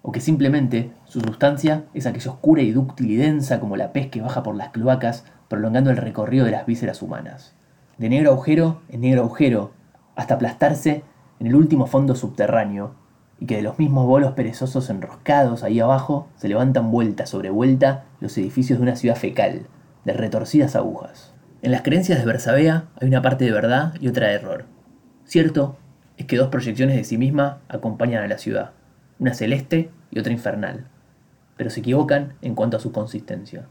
O 0.02 0.12
que 0.12 0.22
simplemente 0.22 0.92
su 1.06 1.22
sustancia 1.22 1.84
es 1.94 2.06
aquella 2.06 2.32
oscura 2.32 2.62
y 2.62 2.72
dúctil 2.72 3.12
y 3.12 3.16
densa 3.18 3.60
como 3.60 3.78
la 3.78 3.94
pez 3.94 4.10
que 4.10 4.22
baja 4.22 4.42
por 4.42 4.56
las 4.56 4.70
cloacas, 4.70 5.26
prolongando 5.48 5.90
el 5.90 5.98
recorrido 5.98 6.46
de 6.46 6.52
las 6.52 6.66
vísceras 6.66 7.02
humanas. 7.02 7.54
De 7.98 8.10
negro 8.10 8.32
agujero 8.32 8.82
en 8.90 9.02
negro 9.02 9.22
agujero, 9.22 9.72
hasta 10.16 10.36
aplastarse 10.36 11.04
en 11.40 11.48
el 11.48 11.56
último 11.56 11.88
fondo 11.88 12.16
subterráneo, 12.16 12.96
y 13.40 13.46
que 13.46 13.58
de 13.58 13.62
los 13.62 13.78
mismos 13.78 14.06
bolos 14.06 14.32
perezosos 14.34 14.90
enroscados 14.90 15.64
ahí 15.64 15.80
abajo 15.80 16.28
se 16.36 16.48
levantan 16.48 16.92
vuelta 16.92 17.26
sobre 17.26 17.50
vuelta 17.50 18.06
los 18.20 18.38
edificios 18.38 18.80
de 18.80 18.84
una 18.84 18.96
ciudad 18.96 19.16
fecal, 19.16 19.68
de 20.06 20.14
retorcidas 20.14 20.76
agujas. 20.76 21.34
En 21.62 21.72
las 21.72 21.82
creencias 21.82 22.20
de 22.20 22.26
Bersabea 22.26 22.86
hay 23.00 23.08
una 23.08 23.22
parte 23.22 23.46
de 23.46 23.52
verdad 23.52 23.94
y 24.00 24.08
otra 24.08 24.28
de 24.28 24.36
error. 24.36 24.66
Cierto 25.26 25.78
es 26.18 26.26
que 26.26 26.38
dos 26.38 26.50
proyecciones 26.50 26.96
de 26.96 27.04
sí 27.04 27.18
misma 27.18 27.62
acompañan 27.68 28.24
a 28.24 28.28
la 28.28 28.38
ciudad, 28.38 28.72
una 29.20 29.34
celeste 29.34 29.92
y 30.12 30.20
otra 30.20 30.34
infernal. 30.34 30.88
pero 31.58 31.72
se 31.72 31.80
equivocan 31.80 32.34
en 32.44 32.54
cuanto 32.54 32.78
a 32.78 32.80
su 32.80 32.92
consistencia. 32.92 33.66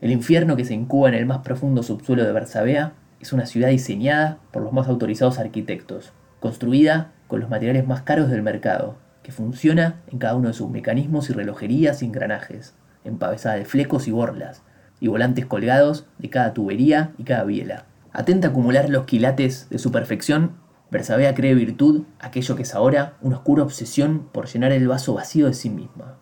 El 0.00 0.12
infierno 0.12 0.54
que 0.54 0.64
se 0.64 0.74
incuba 0.74 1.08
en 1.08 1.14
el 1.14 1.26
más 1.26 1.38
profundo 1.38 1.82
subsuelo 1.82 2.22
de 2.24 2.32
Bersabea 2.32 2.92
es 3.20 3.32
una 3.32 3.46
ciudad 3.46 3.70
diseñada 3.70 4.38
por 4.52 4.62
los 4.62 4.72
más 4.72 4.86
autorizados 4.86 5.40
arquitectos, 5.40 6.12
construida 6.38 7.10
con 7.26 7.40
los 7.40 7.50
materiales 7.50 7.86
más 7.88 8.02
caros 8.02 8.30
del 8.30 8.42
mercado, 8.42 8.96
que 9.24 9.32
funciona 9.32 10.02
en 10.06 10.18
cada 10.18 10.36
uno 10.36 10.48
de 10.48 10.54
sus 10.54 10.70
mecanismos 10.70 11.30
y 11.30 11.32
relojerías 11.32 12.02
y 12.02 12.06
engranajes, 12.06 12.74
empavesada 13.02 13.56
de 13.56 13.64
flecos 13.64 14.06
y 14.06 14.12
borlas, 14.12 14.62
y 15.00 15.08
volantes 15.08 15.46
colgados 15.46 16.06
de 16.18 16.30
cada 16.30 16.54
tubería 16.54 17.12
y 17.18 17.24
cada 17.24 17.42
biela. 17.42 17.86
Atenta 18.12 18.48
a 18.48 18.50
acumular 18.50 18.90
los 18.90 19.06
quilates 19.06 19.68
de 19.70 19.78
su 19.78 19.90
perfección, 19.90 20.52
Bersabea 20.90 21.34
cree 21.34 21.54
virtud 21.54 22.02
aquello 22.20 22.54
que 22.54 22.62
es 22.62 22.74
ahora 22.74 23.14
una 23.22 23.36
oscura 23.36 23.64
obsesión 23.64 24.28
por 24.30 24.46
llenar 24.46 24.70
el 24.70 24.86
vaso 24.86 25.14
vacío 25.14 25.46
de 25.46 25.54
sí 25.54 25.70
misma. 25.70 26.18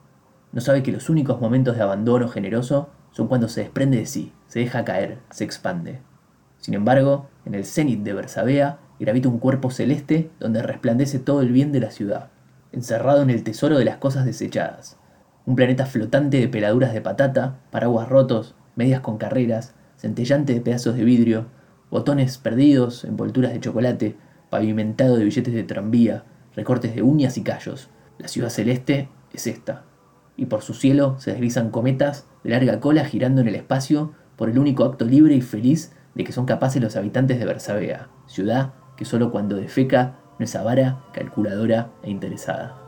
No 0.52 0.60
sabe 0.60 0.82
que 0.82 0.92
los 0.92 1.10
únicos 1.10 1.40
momentos 1.40 1.76
de 1.76 1.82
abandono 1.82 2.28
generoso 2.28 2.88
son 3.10 3.26
cuando 3.26 3.48
se 3.48 3.62
desprende 3.62 3.98
de 3.98 4.06
sí, 4.06 4.32
se 4.46 4.60
deja 4.60 4.84
caer, 4.84 5.18
se 5.30 5.44
expande. 5.44 6.00
Sin 6.58 6.74
embargo, 6.74 7.28
en 7.44 7.54
el 7.54 7.64
cenit 7.64 8.02
de 8.02 8.14
Bersabea 8.14 8.78
gravita 9.00 9.28
un 9.28 9.40
cuerpo 9.40 9.70
celeste 9.70 10.30
donde 10.38 10.62
resplandece 10.62 11.18
todo 11.18 11.42
el 11.42 11.50
bien 11.50 11.72
de 11.72 11.80
la 11.80 11.90
ciudad, 11.90 12.30
encerrado 12.72 13.22
en 13.22 13.30
el 13.30 13.44
tesoro 13.44 13.78
de 13.78 13.84
las 13.84 13.98
cosas 13.98 14.24
desechadas. 14.24 14.98
Un 15.46 15.56
planeta 15.56 15.86
flotante 15.86 16.38
de 16.38 16.48
peladuras 16.48 16.92
de 16.92 17.00
patata, 17.00 17.60
paraguas 17.70 18.08
rotos, 18.08 18.54
medias 18.76 19.00
con 19.00 19.18
carreras, 19.18 19.74
centellante 19.96 20.54
de 20.54 20.60
pedazos 20.60 20.96
de 20.96 21.04
vidrio, 21.04 21.46
botones 21.90 22.38
perdidos, 22.38 23.04
envolturas 23.04 23.52
de 23.52 23.60
chocolate, 23.60 24.16
pavimentado 24.50 25.16
de 25.16 25.24
billetes 25.24 25.54
de 25.54 25.62
tranvía, 25.62 26.24
recortes 26.56 26.94
de 26.94 27.02
uñas 27.02 27.36
y 27.36 27.42
callos. 27.42 27.88
La 28.18 28.28
ciudad 28.28 28.50
celeste 28.50 29.08
es 29.32 29.46
esta. 29.46 29.84
Y 30.36 30.46
por 30.46 30.62
su 30.62 30.74
cielo 30.74 31.16
se 31.18 31.32
deslizan 31.32 31.70
cometas 31.70 32.26
de 32.44 32.50
larga 32.50 32.80
cola 32.80 33.04
girando 33.04 33.40
en 33.40 33.48
el 33.48 33.54
espacio 33.54 34.12
por 34.36 34.48
el 34.48 34.58
único 34.58 34.84
acto 34.84 35.04
libre 35.04 35.34
y 35.34 35.42
feliz 35.42 35.92
de 36.14 36.24
que 36.24 36.32
son 36.32 36.46
capaces 36.46 36.82
los 36.82 36.96
habitantes 36.96 37.38
de 37.38 37.44
Bersabea, 37.44 38.08
ciudad 38.26 38.72
que 38.96 39.04
solo 39.04 39.30
cuando 39.30 39.56
defeca 39.56 40.18
no 40.38 40.44
es 40.44 40.54
avara, 40.56 41.00
calculadora 41.12 41.90
e 42.02 42.10
interesada. 42.10 42.78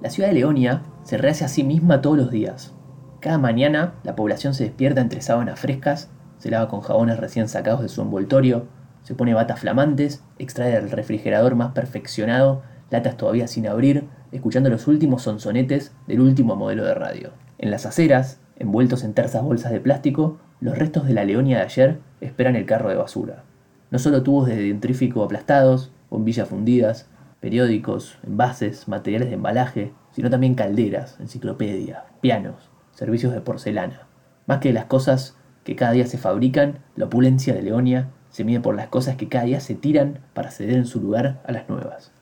La 0.00 0.10
ciudad 0.10 0.28
de 0.28 0.34
Leonia 0.34 0.82
se 1.02 1.18
rehace 1.18 1.44
a 1.44 1.48
sí 1.48 1.64
misma 1.64 2.00
todos 2.00 2.16
los 2.16 2.30
días. 2.30 2.74
Cada 3.20 3.38
mañana 3.38 3.94
la 4.04 4.14
población 4.14 4.54
se 4.54 4.64
despierta 4.64 5.00
entre 5.00 5.20
sábanas 5.20 5.58
frescas, 5.58 6.10
se 6.38 6.50
lava 6.50 6.68
con 6.68 6.80
jabones 6.80 7.18
recién 7.18 7.48
sacados 7.48 7.80
de 7.80 7.88
su 7.88 8.02
envoltorio, 8.02 8.66
se 9.02 9.14
pone 9.14 9.34
batas 9.34 9.60
flamantes, 9.60 10.22
extrae 10.38 10.72
del 10.72 10.90
refrigerador 10.90 11.54
más 11.54 11.72
perfeccionado 11.72 12.62
latas 12.90 13.16
todavía 13.16 13.46
sin 13.46 13.66
abrir, 13.66 14.08
escuchando 14.32 14.70
los 14.70 14.86
últimos 14.86 15.22
sonsonetes 15.22 15.92
del 16.06 16.20
último 16.20 16.56
modelo 16.56 16.84
de 16.84 16.94
radio. 16.94 17.32
En 17.58 17.70
las 17.70 17.86
aceras, 17.86 18.40
envueltos 18.58 19.04
en 19.04 19.14
tersas 19.14 19.42
bolsas 19.42 19.72
de 19.72 19.80
plástico, 19.80 20.38
los 20.60 20.76
restos 20.78 21.06
de 21.06 21.14
la 21.14 21.24
Leonia 21.24 21.58
de 21.58 21.64
ayer 21.64 21.98
esperan 22.20 22.56
el 22.56 22.66
carro 22.66 22.88
de 22.88 22.96
basura. 22.96 23.44
No 23.90 23.98
solo 23.98 24.22
tubos 24.22 24.48
de 24.48 24.56
dentrífico 24.56 25.22
aplastados, 25.22 25.92
bombillas 26.10 26.48
fundidas, 26.48 27.08
periódicos, 27.40 28.18
envases, 28.26 28.88
materiales 28.88 29.28
de 29.28 29.34
embalaje, 29.34 29.92
sino 30.12 30.30
también 30.30 30.54
calderas, 30.54 31.20
enciclopedias, 31.20 32.02
pianos, 32.20 32.70
servicios 32.92 33.32
de 33.32 33.40
porcelana. 33.40 34.08
Más 34.46 34.58
que 34.58 34.72
las 34.72 34.86
cosas 34.86 35.36
que 35.62 35.76
cada 35.76 35.92
día 35.92 36.06
se 36.06 36.18
fabrican, 36.18 36.78
la 36.96 37.06
opulencia 37.06 37.54
de 37.54 37.62
Leonia 37.62 38.08
se 38.30 38.44
mide 38.44 38.60
por 38.60 38.74
las 38.74 38.88
cosas 38.88 39.16
que 39.16 39.28
cada 39.28 39.44
día 39.44 39.60
se 39.60 39.74
tiran 39.74 40.20
para 40.34 40.50
ceder 40.50 40.76
en 40.76 40.86
su 40.86 41.00
lugar 41.00 41.42
a 41.46 41.52
las 41.52 41.68
nuevas. 41.68 42.12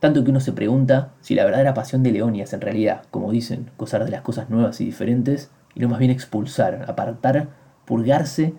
Tanto 0.00 0.22
que 0.22 0.30
uno 0.30 0.40
se 0.40 0.52
pregunta 0.52 1.14
si 1.20 1.34
la 1.34 1.44
verdadera 1.44 1.74
pasión 1.74 2.02
de 2.02 2.12
Leonia 2.12 2.44
es 2.44 2.52
en 2.52 2.60
realidad, 2.60 3.04
como 3.10 3.32
dicen, 3.32 3.70
gozar 3.78 4.04
de 4.04 4.10
las 4.10 4.20
cosas 4.20 4.50
nuevas 4.50 4.80
y 4.80 4.84
diferentes, 4.84 5.50
y 5.74 5.80
no 5.80 5.88
más 5.88 5.98
bien 5.98 6.10
expulsar, 6.10 6.84
apartar, 6.88 7.48
purgarse 7.84 8.54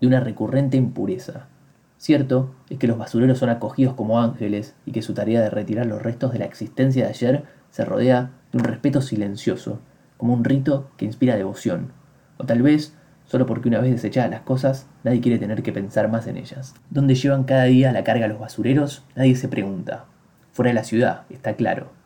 de 0.00 0.06
una 0.06 0.20
recurrente 0.20 0.76
impureza. 0.76 1.48
Cierto 1.96 2.54
es 2.68 2.78
que 2.78 2.86
los 2.86 2.98
basureros 2.98 3.38
son 3.38 3.48
acogidos 3.48 3.94
como 3.94 4.20
ángeles 4.20 4.74
y 4.86 4.92
que 4.92 5.02
su 5.02 5.14
tarea 5.14 5.40
de 5.40 5.50
retirar 5.50 5.86
los 5.86 6.02
restos 6.02 6.32
de 6.32 6.40
la 6.40 6.44
existencia 6.44 7.04
de 7.04 7.10
ayer 7.10 7.44
se 7.70 7.84
rodea 7.84 8.32
de 8.50 8.58
un 8.58 8.64
respeto 8.64 9.00
silencioso, 9.00 9.80
como 10.16 10.34
un 10.34 10.44
rito 10.44 10.90
que 10.96 11.04
inspira 11.04 11.36
devoción, 11.36 11.92
o 12.38 12.44
tal 12.44 12.62
vez 12.62 12.96
solo 13.24 13.46
porque 13.46 13.68
una 13.68 13.80
vez 13.80 13.92
desechadas 13.92 14.30
las 14.30 14.42
cosas, 14.42 14.88
nadie 15.04 15.20
quiere 15.20 15.38
tener 15.38 15.62
que 15.62 15.72
pensar 15.72 16.10
más 16.10 16.26
en 16.26 16.36
ellas. 16.36 16.74
¿Dónde 16.90 17.14
llevan 17.14 17.44
cada 17.44 17.64
día 17.64 17.92
la 17.92 18.04
carga 18.04 18.28
los 18.28 18.40
basureros? 18.40 19.04
Nadie 19.14 19.36
se 19.36 19.48
pregunta 19.48 20.06
fuera 20.52 20.68
de 20.68 20.74
la 20.74 20.84
ciudad, 20.84 21.22
está 21.30 21.54
claro. 21.54 22.01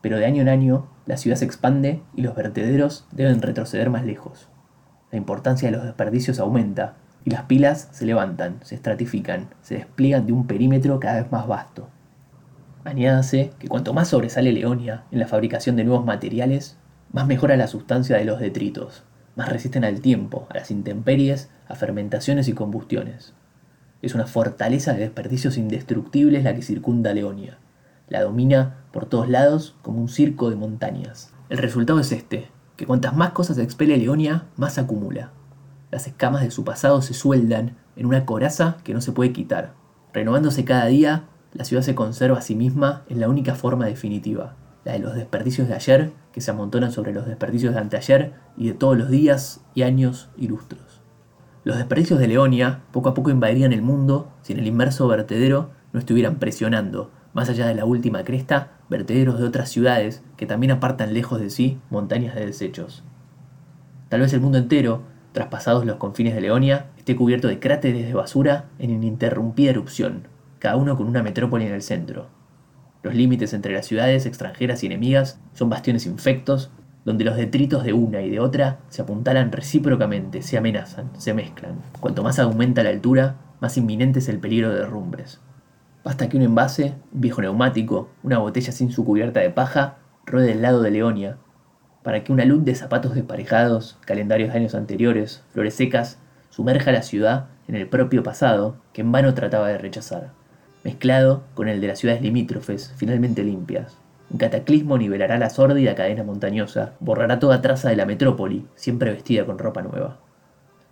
Pero 0.00 0.18
de 0.18 0.26
año 0.26 0.42
en 0.42 0.48
año, 0.48 0.88
la 1.06 1.16
ciudad 1.16 1.36
se 1.36 1.44
expande 1.44 2.02
y 2.14 2.22
los 2.22 2.36
vertederos 2.36 3.06
deben 3.10 3.42
retroceder 3.42 3.90
más 3.90 4.04
lejos. 4.04 4.48
La 5.10 5.18
importancia 5.18 5.70
de 5.70 5.76
los 5.76 5.84
desperdicios 5.84 6.38
aumenta 6.38 6.96
y 7.24 7.30
las 7.30 7.44
pilas 7.44 7.88
se 7.92 8.06
levantan, 8.06 8.60
se 8.62 8.74
estratifican, 8.74 9.48
se 9.60 9.74
despliegan 9.76 10.26
de 10.26 10.32
un 10.32 10.46
perímetro 10.46 11.00
cada 11.00 11.22
vez 11.22 11.32
más 11.32 11.46
vasto. 11.46 11.88
Añádase 12.84 13.50
que 13.58 13.68
cuanto 13.68 13.92
más 13.92 14.08
sobresale 14.08 14.52
Leonia 14.52 15.04
en 15.10 15.18
la 15.18 15.26
fabricación 15.26 15.76
de 15.76 15.84
nuevos 15.84 16.06
materiales, 16.06 16.76
más 17.12 17.26
mejora 17.26 17.56
la 17.56 17.66
sustancia 17.66 18.16
de 18.16 18.24
los 18.24 18.38
detritos, 18.38 19.04
más 19.34 19.48
resisten 19.48 19.84
al 19.84 20.00
tiempo, 20.00 20.46
a 20.50 20.54
las 20.54 20.70
intemperies, 20.70 21.50
a 21.66 21.74
fermentaciones 21.74 22.48
y 22.48 22.52
combustiones. 22.52 23.34
Es 24.00 24.14
una 24.14 24.26
fortaleza 24.26 24.92
de 24.92 25.00
desperdicios 25.00 25.58
indestructibles 25.58 26.44
la 26.44 26.54
que 26.54 26.62
circunda 26.62 27.12
Leonia 27.12 27.58
la 28.08 28.22
domina 28.22 28.84
por 28.92 29.06
todos 29.06 29.28
lados 29.28 29.76
como 29.82 30.00
un 30.00 30.08
circo 30.08 30.50
de 30.50 30.56
montañas. 30.56 31.32
El 31.48 31.58
resultado 31.58 32.00
es 32.00 32.12
este, 32.12 32.50
que 32.76 32.86
cuantas 32.86 33.16
más 33.16 33.30
cosas 33.30 33.58
expele 33.58 33.96
Leonia, 33.96 34.46
más 34.56 34.78
acumula. 34.78 35.32
Las 35.90 36.06
escamas 36.06 36.42
de 36.42 36.50
su 36.50 36.64
pasado 36.64 37.00
se 37.02 37.14
sueldan 37.14 37.76
en 37.96 38.06
una 38.06 38.26
coraza 38.26 38.76
que 38.84 38.94
no 38.94 39.00
se 39.00 39.12
puede 39.12 39.32
quitar. 39.32 39.72
Renovándose 40.12 40.64
cada 40.64 40.86
día, 40.86 41.24
la 41.52 41.64
ciudad 41.64 41.82
se 41.82 41.94
conserva 41.94 42.38
a 42.38 42.42
sí 42.42 42.54
misma 42.54 43.04
en 43.08 43.20
la 43.20 43.28
única 43.28 43.54
forma 43.54 43.86
definitiva, 43.86 44.56
la 44.84 44.92
de 44.92 44.98
los 44.98 45.14
desperdicios 45.14 45.68
de 45.68 45.74
ayer 45.74 46.12
que 46.32 46.40
se 46.40 46.50
amontonan 46.50 46.92
sobre 46.92 47.12
los 47.12 47.26
desperdicios 47.26 47.74
de 47.74 47.80
anteayer 47.80 48.34
y 48.56 48.68
de 48.68 48.74
todos 48.74 48.96
los 48.96 49.10
días 49.10 49.60
y 49.74 49.82
años 49.82 50.28
y 50.36 50.48
lustros. 50.48 51.00
Los 51.64 51.76
desperdicios 51.76 52.18
de 52.18 52.28
Leonia 52.28 52.82
poco 52.92 53.08
a 53.08 53.14
poco 53.14 53.30
invadirían 53.30 53.72
el 53.72 53.82
mundo 53.82 54.30
si 54.42 54.52
en 54.52 54.60
el 54.60 54.66
inmerso 54.66 55.08
vertedero 55.08 55.70
no 55.92 55.98
estuvieran 55.98 56.36
presionando 56.36 57.10
más 57.38 57.48
allá 57.48 57.68
de 57.68 57.74
la 57.76 57.84
última 57.84 58.24
cresta, 58.24 58.72
vertederos 58.90 59.38
de 59.38 59.46
otras 59.46 59.68
ciudades 59.68 60.24
que 60.36 60.44
también 60.44 60.72
apartan 60.72 61.14
lejos 61.14 61.40
de 61.40 61.50
sí 61.50 61.78
montañas 61.88 62.34
de 62.34 62.44
desechos. 62.44 63.04
Tal 64.08 64.22
vez 64.22 64.32
el 64.32 64.40
mundo 64.40 64.58
entero, 64.58 65.02
traspasados 65.30 65.86
los 65.86 65.98
confines 65.98 66.34
de 66.34 66.40
Leonia, 66.40 66.86
esté 66.96 67.14
cubierto 67.14 67.46
de 67.46 67.60
cráteres 67.60 68.08
de 68.08 68.12
basura 68.12 68.64
en 68.80 68.90
ininterrumpida 68.90 69.70
erupción, 69.70 70.26
cada 70.58 70.74
uno 70.74 70.96
con 70.96 71.06
una 71.06 71.22
metrópoli 71.22 71.64
en 71.64 71.74
el 71.74 71.82
centro. 71.82 72.26
Los 73.04 73.14
límites 73.14 73.52
entre 73.52 73.72
las 73.72 73.86
ciudades 73.86 74.26
extranjeras 74.26 74.82
y 74.82 74.86
enemigas 74.86 75.38
son 75.52 75.70
bastiones 75.70 76.06
infectos, 76.06 76.72
donde 77.04 77.24
los 77.24 77.36
detritos 77.36 77.84
de 77.84 77.92
una 77.92 78.20
y 78.20 78.30
de 78.30 78.40
otra 78.40 78.80
se 78.88 79.02
apuntalan 79.02 79.52
recíprocamente, 79.52 80.42
se 80.42 80.58
amenazan, 80.58 81.12
se 81.18 81.34
mezclan. 81.34 81.82
Cuanto 82.00 82.24
más 82.24 82.40
aumenta 82.40 82.82
la 82.82 82.90
altura, 82.90 83.36
más 83.60 83.76
inminente 83.76 84.18
es 84.18 84.28
el 84.28 84.40
peligro 84.40 84.70
de 84.70 84.80
derrumbres. 84.80 85.40
Basta 86.08 86.30
que 86.30 86.38
un 86.38 86.42
envase, 86.42 86.94
un 87.12 87.20
viejo 87.20 87.42
neumático, 87.42 88.08
una 88.22 88.38
botella 88.38 88.72
sin 88.72 88.90
su 88.90 89.04
cubierta 89.04 89.40
de 89.40 89.50
paja, 89.50 89.98
ruede 90.24 90.52
el 90.52 90.62
lado 90.62 90.80
de 90.80 90.90
Leonia, 90.90 91.36
para 92.02 92.24
que 92.24 92.32
una 92.32 92.46
luz 92.46 92.64
de 92.64 92.74
zapatos 92.74 93.14
desparejados, 93.14 93.98
calendarios 94.06 94.50
de 94.50 94.58
años 94.58 94.74
anteriores, 94.74 95.44
flores 95.52 95.74
secas, 95.74 96.18
sumerja 96.48 96.92
la 96.92 97.02
ciudad 97.02 97.48
en 97.68 97.74
el 97.74 97.88
propio 97.88 98.22
pasado 98.22 98.78
que 98.94 99.02
en 99.02 99.12
vano 99.12 99.34
trataba 99.34 99.68
de 99.68 99.76
rechazar, 99.76 100.30
mezclado 100.82 101.42
con 101.52 101.68
el 101.68 101.78
de 101.78 101.88
las 101.88 101.98
ciudades 101.98 102.22
limítrofes, 102.22 102.94
finalmente 102.96 103.44
limpias. 103.44 103.98
Un 104.30 104.38
cataclismo 104.38 104.96
nivelará 104.96 105.36
la 105.36 105.50
sórdida 105.50 105.94
cadena 105.94 106.24
montañosa, 106.24 106.94
borrará 107.00 107.38
toda 107.38 107.60
traza 107.60 107.90
de 107.90 107.96
la 107.96 108.06
metrópoli, 108.06 108.66
siempre 108.76 109.12
vestida 109.12 109.44
con 109.44 109.58
ropa 109.58 109.82
nueva. 109.82 110.16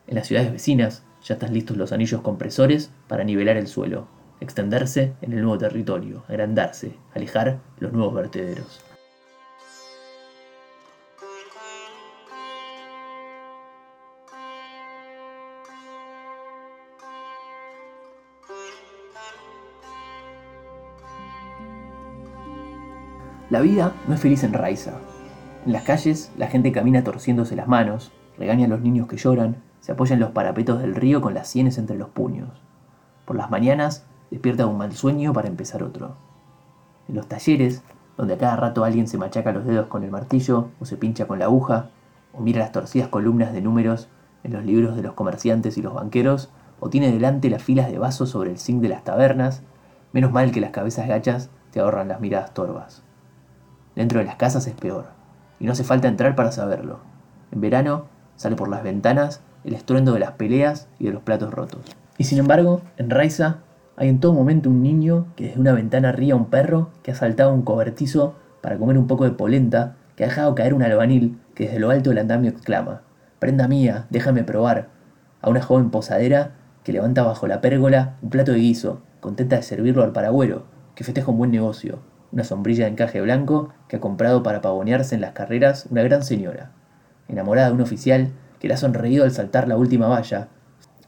En 0.08 0.16
las 0.16 0.26
ciudades 0.26 0.52
vecinas 0.52 1.04
ya 1.24 1.36
están 1.36 1.54
listos 1.54 1.78
los 1.78 1.92
anillos 1.92 2.20
compresores 2.20 2.90
para 3.08 3.24
nivelar 3.24 3.56
el 3.56 3.66
suelo, 3.66 4.14
extenderse 4.40 5.14
en 5.22 5.32
el 5.32 5.42
nuevo 5.42 5.58
territorio, 5.58 6.24
agrandarse, 6.28 6.96
alejar 7.14 7.58
los 7.78 7.92
nuevos 7.92 8.14
vertederos. 8.14 8.80
La 23.48 23.60
vida 23.60 23.92
no 24.08 24.14
es 24.14 24.20
feliz 24.20 24.42
en 24.42 24.52
Raiza. 24.52 24.94
En 25.64 25.72
las 25.72 25.84
calles 25.84 26.32
la 26.36 26.48
gente 26.48 26.72
camina 26.72 27.04
torciéndose 27.04 27.54
las 27.54 27.68
manos, 27.68 28.10
regaña 28.36 28.66
a 28.66 28.68
los 28.68 28.80
niños 28.80 29.06
que 29.06 29.16
lloran, 29.16 29.62
se 29.80 29.92
apoya 29.92 30.14
en 30.14 30.20
los 30.20 30.32
parapetos 30.32 30.80
del 30.80 30.96
río 30.96 31.20
con 31.20 31.32
las 31.32 31.48
sienes 31.48 31.78
entre 31.78 31.96
los 31.96 32.08
puños. 32.08 32.50
Por 33.24 33.36
las 33.36 33.48
mañanas 33.48 34.04
despierta 34.30 34.64
de 34.64 34.68
un 34.68 34.78
mal 34.78 34.92
sueño 34.92 35.32
para 35.32 35.48
empezar 35.48 35.82
otro. 35.82 36.16
En 37.08 37.14
los 37.14 37.26
talleres, 37.26 37.82
donde 38.16 38.34
a 38.34 38.38
cada 38.38 38.56
rato 38.56 38.84
alguien 38.84 39.08
se 39.08 39.18
machaca 39.18 39.52
los 39.52 39.64
dedos 39.64 39.86
con 39.86 40.02
el 40.02 40.10
martillo 40.10 40.68
o 40.80 40.84
se 40.84 40.96
pincha 40.96 41.26
con 41.26 41.38
la 41.38 41.46
aguja, 41.46 41.90
o 42.32 42.40
mira 42.40 42.60
las 42.60 42.72
torcidas 42.72 43.08
columnas 43.08 43.52
de 43.52 43.60
números 43.60 44.08
en 44.44 44.52
los 44.52 44.64
libros 44.64 44.96
de 44.96 45.02
los 45.02 45.14
comerciantes 45.14 45.76
y 45.76 45.82
los 45.82 45.94
banqueros, 45.94 46.50
o 46.80 46.90
tiene 46.90 47.10
delante 47.10 47.50
las 47.50 47.62
filas 47.62 47.90
de 47.90 47.98
vasos 47.98 48.30
sobre 48.30 48.50
el 48.50 48.58
zinc 48.58 48.82
de 48.82 48.88
las 48.88 49.04
tabernas, 49.04 49.62
menos 50.12 50.32
mal 50.32 50.52
que 50.52 50.60
las 50.60 50.70
cabezas 50.70 51.08
gachas 51.08 51.50
te 51.70 51.80
ahorran 51.80 52.08
las 52.08 52.20
miradas 52.20 52.54
torvas. 52.54 53.02
Dentro 53.94 54.18
de 54.18 54.26
las 54.26 54.36
casas 54.36 54.66
es 54.66 54.74
peor, 54.74 55.06
y 55.58 55.66
no 55.66 55.72
hace 55.72 55.84
falta 55.84 56.08
entrar 56.08 56.36
para 56.36 56.52
saberlo. 56.52 57.00
En 57.50 57.60
verano 57.60 58.04
sale 58.36 58.56
por 58.56 58.68
las 58.68 58.82
ventanas 58.82 59.40
el 59.64 59.74
estruendo 59.74 60.12
de 60.12 60.20
las 60.20 60.32
peleas 60.32 60.88
y 60.98 61.06
de 61.06 61.12
los 61.12 61.22
platos 61.22 61.52
rotos. 61.52 61.80
Y 62.18 62.24
sin 62.24 62.38
embargo, 62.38 62.82
en 62.98 63.10
Raiza 63.10 63.58
hay 63.96 64.08
en 64.08 64.20
todo 64.20 64.34
momento 64.34 64.68
un 64.68 64.82
niño 64.82 65.26
que 65.36 65.46
desde 65.46 65.60
una 65.60 65.72
ventana 65.72 66.12
ríe 66.12 66.32
a 66.32 66.36
un 66.36 66.50
perro 66.50 66.90
que 67.02 67.12
ha 67.12 67.14
saltado 67.14 67.52
un 67.52 67.62
cobertizo 67.62 68.34
para 68.60 68.76
comer 68.76 68.98
un 68.98 69.06
poco 69.06 69.24
de 69.24 69.30
polenta, 69.30 69.96
que 70.16 70.24
ha 70.24 70.28
dejado 70.28 70.54
caer 70.54 70.74
un 70.74 70.82
albanil 70.82 71.38
que 71.54 71.64
desde 71.64 71.78
lo 71.78 71.90
alto 71.90 72.10
del 72.10 72.18
andamio 72.18 72.50
exclama, 72.50 73.02
Prenda 73.38 73.68
mía, 73.68 74.06
déjame 74.10 74.44
probar, 74.44 74.88
a 75.42 75.50
una 75.50 75.62
joven 75.62 75.90
posadera 75.90 76.52
que 76.84 76.92
levanta 76.92 77.22
bajo 77.22 77.46
la 77.46 77.60
pérgola 77.60 78.16
un 78.22 78.30
plato 78.30 78.52
de 78.52 78.58
guiso, 78.58 79.02
contenta 79.20 79.56
de 79.56 79.62
servirlo 79.62 80.02
al 80.02 80.12
paragüero, 80.12 80.64
que 80.94 81.04
festeja 81.04 81.30
un 81.30 81.38
buen 81.38 81.50
negocio, 81.50 81.98
una 82.32 82.44
sombrilla 82.44 82.84
de 82.84 82.92
encaje 82.92 83.20
blanco 83.20 83.70
que 83.88 83.96
ha 83.96 84.00
comprado 84.00 84.42
para 84.42 84.62
pavonearse 84.62 85.14
en 85.14 85.20
las 85.20 85.32
carreras 85.32 85.86
una 85.90 86.02
gran 86.02 86.22
señora, 86.22 86.72
enamorada 87.28 87.68
de 87.68 87.74
un 87.74 87.82
oficial 87.82 88.32
que 88.58 88.68
le 88.68 88.74
ha 88.74 88.78
sonreído 88.78 89.24
al 89.24 89.32
saltar 89.32 89.68
la 89.68 89.76
última 89.76 90.08
valla. 90.08 90.48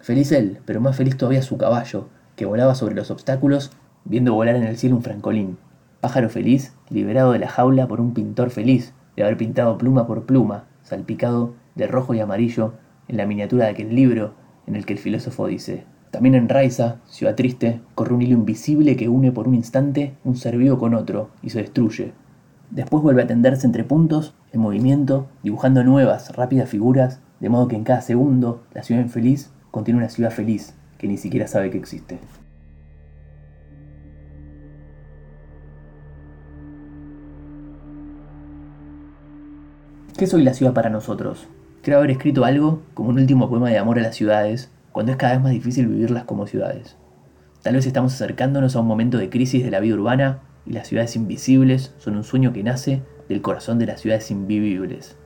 Feliz 0.01 0.33
él, 0.33 0.61
pero 0.67 0.81
más 0.81 0.97
feliz 0.97 1.17
todavía 1.17 1.43
su 1.43 1.57
caballo, 1.57 2.09
que 2.39 2.47
volaba 2.47 2.77
sobre 2.77 2.95
los 2.95 3.11
obstáculos, 3.11 3.73
viendo 4.05 4.33
volar 4.33 4.55
en 4.55 4.63
el 4.63 4.79
cielo 4.79 4.95
un 4.95 5.03
francolín. 5.03 5.59
Pájaro 6.01 6.31
feliz, 6.31 6.73
liberado 6.89 7.33
de 7.33 7.41
la 7.41 7.49
jaula 7.49 7.89
por 7.89 8.01
un 8.01 8.15
pintor 8.15 8.51
feliz, 8.51 8.95
de 9.17 9.25
haber 9.25 9.37
pintado 9.37 9.77
pluma 9.77 10.07
por 10.07 10.25
pluma, 10.25 10.67
salpicado 10.85 11.55
de 11.75 11.89
rojo 11.89 12.15
y 12.15 12.21
amarillo, 12.21 12.75
en 13.09 13.17
la 13.17 13.27
miniatura 13.27 13.65
de 13.65 13.73
aquel 13.73 13.93
libro 13.93 14.35
en 14.69 14.77
el 14.77 14.87
que 14.87 14.93
el 14.93 15.01
filósofo 15.01 15.49
dice, 15.49 15.85
también 16.13 16.37
en 16.37 16.49
Raiza, 16.49 16.99
ciudad 17.07 17.35
triste, 17.35 17.81
corre 17.97 18.15
un 18.15 18.23
hilo 18.23 18.35
invisible 18.35 18.97
que 18.97 19.09
une 19.09 19.33
por 19.33 19.49
un 19.49 19.57
instante 19.57 20.15
un 20.25 20.37
ser 20.37 20.57
vivo 20.57 20.79
con 20.79 20.95
otro 20.95 21.31
y 21.43 21.51
se 21.51 21.59
destruye. 21.59 22.13
Después 22.71 23.03
vuelve 23.03 23.23
a 23.23 23.27
tenderse 23.27 23.67
entre 23.67 23.83
puntos, 23.83 24.35
en 24.53 24.61
movimiento, 24.61 25.27
dibujando 25.43 25.83
nuevas, 25.83 26.37
rápidas 26.37 26.69
figuras, 26.69 27.21
de 27.41 27.49
modo 27.49 27.67
que 27.67 27.77
en 27.77 27.85
cada 27.85 28.01
segundo 28.01 28.63
la 28.75 28.85
ciudad 28.85 29.03
infeliz 29.03 29.51
contiene 29.73 29.99
una 29.99 30.09
ciudad 30.09 30.31
feliz 30.31 30.78
que 30.99 31.09
ni 31.09 31.17
siquiera 31.17 31.47
sabe 31.47 31.71
que 31.71 31.79
existe. 31.79 32.19
¿Qué 40.19 40.27
soy 40.27 40.43
la 40.43 40.53
ciudad 40.53 40.75
para 40.75 40.91
nosotros? 40.91 41.47
Creo 41.81 41.99
haber 41.99 42.11
escrito 42.11 42.45
algo 42.45 42.83
como 42.95 43.11
un 43.11 43.21
último 43.21 43.49
poema 43.49 43.71
de 43.71 43.79
amor 43.79 44.01
a 44.01 44.03
las 44.03 44.17
ciudades, 44.17 44.69
cuando 44.91 45.13
es 45.13 45.19
cada 45.19 45.35
vez 45.35 45.43
más 45.43 45.53
difícil 45.53 45.87
vivirlas 45.87 46.25
como 46.25 46.49
ciudades. 46.49 46.97
Tal 47.63 47.75
vez 47.75 47.87
estamos 47.87 48.15
acercándonos 48.15 48.75
a 48.75 48.81
un 48.81 48.89
momento 48.89 49.19
de 49.19 49.31
crisis 49.31 49.65
de 49.65 49.71
la 49.71 49.79
vida 49.79 49.95
urbana 49.95 50.41
y 50.67 50.73
las 50.73 50.89
ciudades 50.89 51.15
invisibles 51.15 51.95
son 51.99 52.17
un 52.17 52.25
sueño 52.25 52.53
que 52.53 52.65
nace 52.65 53.03
del 53.29 53.43
corazón 53.43 53.79
de 53.79 53.87
las 53.87 54.01
ciudades 54.01 54.31
invivibles. 54.33 55.17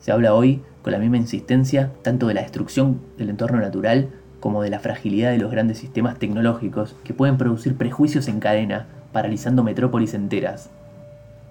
Se 0.00 0.10
habla 0.10 0.34
hoy 0.34 0.62
con 0.82 0.92
la 0.92 0.98
misma 0.98 1.18
insistencia 1.18 1.92
tanto 2.02 2.26
de 2.26 2.34
la 2.34 2.42
destrucción 2.42 3.00
del 3.16 3.30
entorno 3.30 3.60
natural 3.60 4.08
como 4.42 4.60
de 4.60 4.70
la 4.70 4.80
fragilidad 4.80 5.30
de 5.30 5.38
los 5.38 5.52
grandes 5.52 5.78
sistemas 5.78 6.18
tecnológicos 6.18 6.96
que 7.04 7.14
pueden 7.14 7.38
producir 7.38 7.76
prejuicios 7.76 8.26
en 8.26 8.40
cadena, 8.40 8.86
paralizando 9.12 9.62
metrópolis 9.62 10.14
enteras. 10.14 10.68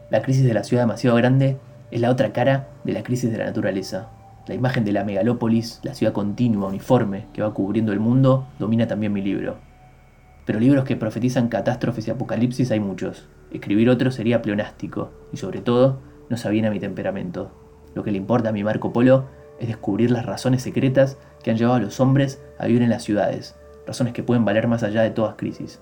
La 0.10 0.22
crisis 0.22 0.44
de 0.44 0.54
la 0.54 0.66
ciudad 0.66 0.84
demasiado 0.84 1.16
grande 1.16 1.58
es 1.90 2.02
la 2.02 2.12
otra 2.12 2.34
cara 2.34 2.68
de 2.84 2.92
la 2.92 3.02
crisis 3.02 3.32
de 3.32 3.38
la 3.38 3.46
naturaleza. 3.46 4.10
La 4.46 4.56
imagen 4.56 4.84
de 4.84 4.92
la 4.92 5.06
megalópolis, 5.06 5.80
la 5.84 5.94
ciudad 5.94 6.12
continua, 6.12 6.68
uniforme, 6.68 7.28
que 7.32 7.42
va 7.42 7.54
cubriendo 7.54 7.94
el 7.94 8.02
mundo, 8.02 8.46
domina 8.60 8.88
también 8.88 9.14
mi 9.14 9.22
libro. 9.22 9.56
Pero 10.46 10.60
libros 10.60 10.84
que 10.84 10.98
profetizan 10.98 11.48
catástrofes 11.48 12.10
y 12.10 12.12
apocalipsis 12.12 12.72
hay 12.72 12.82
muchos. 12.82 13.30
Escribir 13.54 13.90
otro 13.90 14.12
sería 14.12 14.42
pleonástico, 14.42 15.12
y 15.32 15.38
sobre 15.38 15.62
todo, 15.62 16.00
no 16.30 16.36
sabía 16.36 16.68
a 16.68 16.72
mi 16.72 16.82
temperamento. 16.82 17.52
Lo 17.96 18.04
que 18.04 18.12
le 18.12 18.18
importa 18.18 18.50
a 18.50 18.52
mi 18.52 18.66
Marco 18.66 18.92
Polo 18.92 19.28
es 19.62 19.68
descubrir 19.68 20.10
las 20.10 20.26
razones 20.26 20.64
secretas 20.64 21.18
que 21.44 21.52
han 21.52 21.58
llevado 21.58 21.78
a 21.78 21.82
los 21.82 22.00
hombres 22.00 22.42
a 22.58 22.66
vivir 22.66 22.82
en 22.82 22.90
las 22.90 23.04
ciudades, 23.04 23.56
razones 23.86 24.12
que 24.12 24.24
pueden 24.24 24.44
valer 24.44 24.68
más 24.68 24.82
allá 24.82 25.04
de 25.04 25.12
todas 25.12 25.36
crisis, 25.36 25.80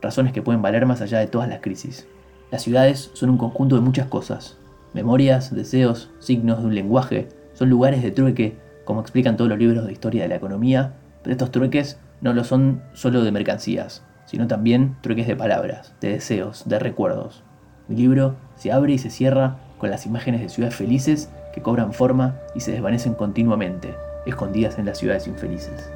razones 0.00 0.32
que 0.32 0.40
pueden 0.40 0.62
valer 0.62 0.86
más 0.86 1.00
allá 1.00 1.18
de 1.18 1.26
todas 1.26 1.48
las 1.48 1.60
crisis. 1.60 2.06
Las 2.52 2.62
ciudades 2.62 3.10
son 3.14 3.30
un 3.30 3.36
conjunto 3.36 3.74
de 3.74 3.80
muchas 3.80 4.06
cosas, 4.06 4.56
memorias, 4.94 5.52
deseos, 5.52 6.10
signos 6.20 6.60
de 6.60 6.66
un 6.66 6.74
lenguaje, 6.76 7.28
son 7.54 7.68
lugares 7.70 8.04
de 8.04 8.12
trueque, 8.12 8.56
como 8.84 9.00
explican 9.00 9.36
todos 9.36 9.50
los 9.50 9.58
libros 9.58 9.84
de 9.84 9.92
historia 9.92 10.22
de 10.22 10.28
la 10.28 10.36
economía, 10.36 10.94
pero 11.24 11.32
estos 11.32 11.50
trueques 11.50 11.98
no 12.20 12.32
lo 12.32 12.44
son 12.44 12.84
solo 12.92 13.24
de 13.24 13.32
mercancías, 13.32 14.04
sino 14.26 14.46
también 14.46 14.96
trueques 15.00 15.26
de 15.26 15.34
palabras, 15.34 15.92
de 16.00 16.10
deseos, 16.10 16.68
de 16.68 16.78
recuerdos. 16.78 17.42
Mi 17.88 17.96
libro 17.96 18.36
se 18.54 18.70
abre 18.70 18.92
y 18.92 18.98
se 18.98 19.10
cierra 19.10 19.56
con 19.78 19.90
las 19.90 20.06
imágenes 20.06 20.40
de 20.40 20.48
ciudades 20.48 20.76
felices 20.76 21.30
cobran 21.62 21.92
forma 21.92 22.40
y 22.54 22.60
se 22.60 22.72
desvanecen 22.72 23.14
continuamente, 23.14 23.94
escondidas 24.26 24.78
en 24.78 24.86
las 24.86 24.98
ciudades 24.98 25.26
infelices. 25.26 25.90